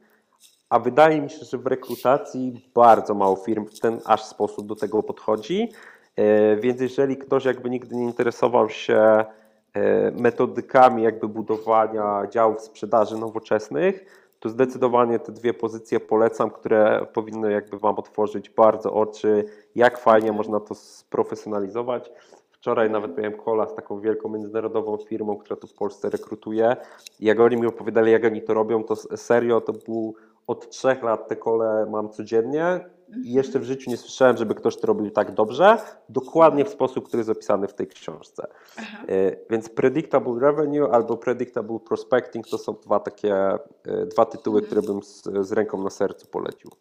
[0.70, 4.76] a wydaje mi się, że w rekrutacji bardzo mało firm w ten aż sposób do
[4.76, 5.72] tego podchodzi.
[6.16, 9.26] E, Więc jeżeli ktoś jakby nigdy nie interesował się
[9.74, 17.52] e, metodykami jakby budowania działów sprzedaży nowoczesnych, to zdecydowanie te dwie pozycje polecam, które powinny
[17.52, 22.12] jakby Wam otworzyć bardzo oczy, jak fajnie można to sprofesjonalizować.
[22.52, 26.76] Wczoraj nawet miałem kola z taką wielką międzynarodową firmą, która tu w Polsce rekrutuje.
[27.20, 30.16] Jak oni mi opowiadali, jak oni to robią, to serio to był
[30.48, 32.80] od trzech lat te kole mam codziennie
[33.24, 35.78] i jeszcze w życiu nie słyszałem, żeby ktoś to robił tak dobrze,
[36.10, 38.48] dokładnie w sposób, który jest opisany w tej książce.
[38.78, 38.98] Aha.
[39.08, 44.82] E, Więc Predictable Revenue albo Predictable Prospecting to są dwa takie, e, dwa tytuły, które
[44.82, 46.72] bym z, z ręką na sercu polecił.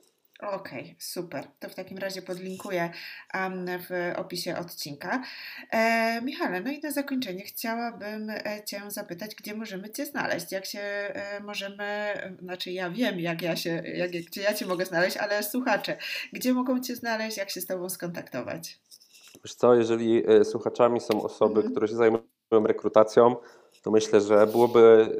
[0.50, 1.44] Okej, super.
[1.58, 2.90] To w takim razie podlinkuję
[3.88, 5.22] w opisie odcinka.
[5.70, 10.52] E, Michale, no i na zakończenie chciałabym e, Cię zapytać, gdzie możemy Cię znaleźć?
[10.52, 12.12] Jak się e, możemy,
[12.42, 15.96] znaczy ja wiem, jak ja się, jak, gdzie ja Cię mogę znaleźć, ale słuchacze,
[16.32, 18.80] gdzie mogą Cię znaleźć, jak się z Tobą skontaktować?
[19.44, 21.70] Wiesz co, jeżeli e, słuchaczami są osoby, Mhm.
[21.70, 22.22] które się zajmują
[22.66, 23.36] rekrutacją,
[23.82, 25.10] to myślę, że byłoby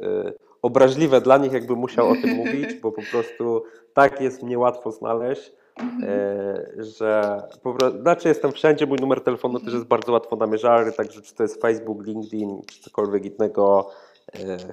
[0.63, 4.91] obraźliwe dla nich, jakby musiał o tym mówić, bo po prostu tak jest mnie łatwo
[4.91, 6.03] znaleźć, Mhm.
[6.09, 10.91] e, że po prostu, znaczy jestem wszędzie, mój numer telefonu też jest bardzo łatwo namierzalny,
[10.91, 13.89] także czy to jest Facebook, LinkedIn, czy cokolwiek innego,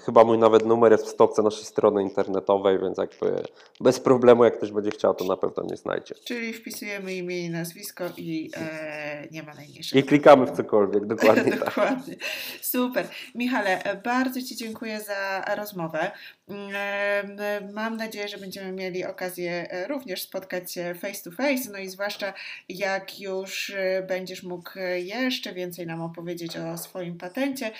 [0.04, 3.42] chyba mój nawet numer jest w stopce naszej strony internetowej, więc jakby
[3.80, 6.14] bez problemu, jak ktoś będzie chciał, to na pewno nie znajdzie.
[6.24, 10.00] Czyli wpisujemy imię i nazwisko i e, nie ma najmniejszego.
[10.00, 11.52] I klikamy w cokolwiek, dokładnie.
[11.52, 11.64] Tak.
[11.64, 12.16] dokładnie.
[12.60, 13.08] Super.
[13.34, 16.10] Michale, bardzo Ci dziękuję za rozmowę.
[16.50, 21.78] Mm, mam nadzieję, że będziemy mieli okazję e, również spotkać się face to face, no
[21.78, 22.32] i zwłaszcza
[22.68, 27.70] jak już e, będziesz mógł jeszcze więcej nam opowiedzieć o swoim patencie,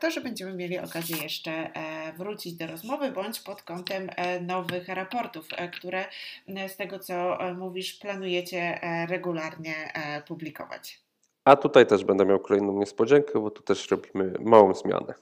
[0.00, 5.48] to że będziemy mieli okazję jeszcze e, wrócić do rozmowy, bądź pod kątem nowych raportów,
[5.72, 6.04] które
[6.68, 9.74] z tego co mówisz planujecie regularnie
[10.28, 11.00] publikować.
[11.44, 15.14] A tutaj też będę miał kolejną niespodziankę, bo tu też robimy małą zmianę.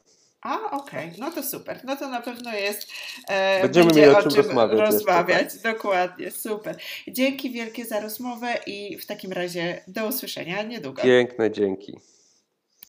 [0.43, 1.19] A, okej, okay.
[1.19, 1.81] no to super.
[1.85, 2.89] No to na pewno jest.
[3.29, 4.81] E, Będziemy będzie mieli o czym, rozmawiać.
[4.81, 5.43] rozmawiać.
[5.43, 5.77] Jeszcze, tak.
[5.77, 6.77] Dokładnie, super.
[7.09, 11.03] Dzięki wielkie za rozmowę i w takim razie do usłyszenia niedługo.
[11.03, 11.99] Piękne dzięki.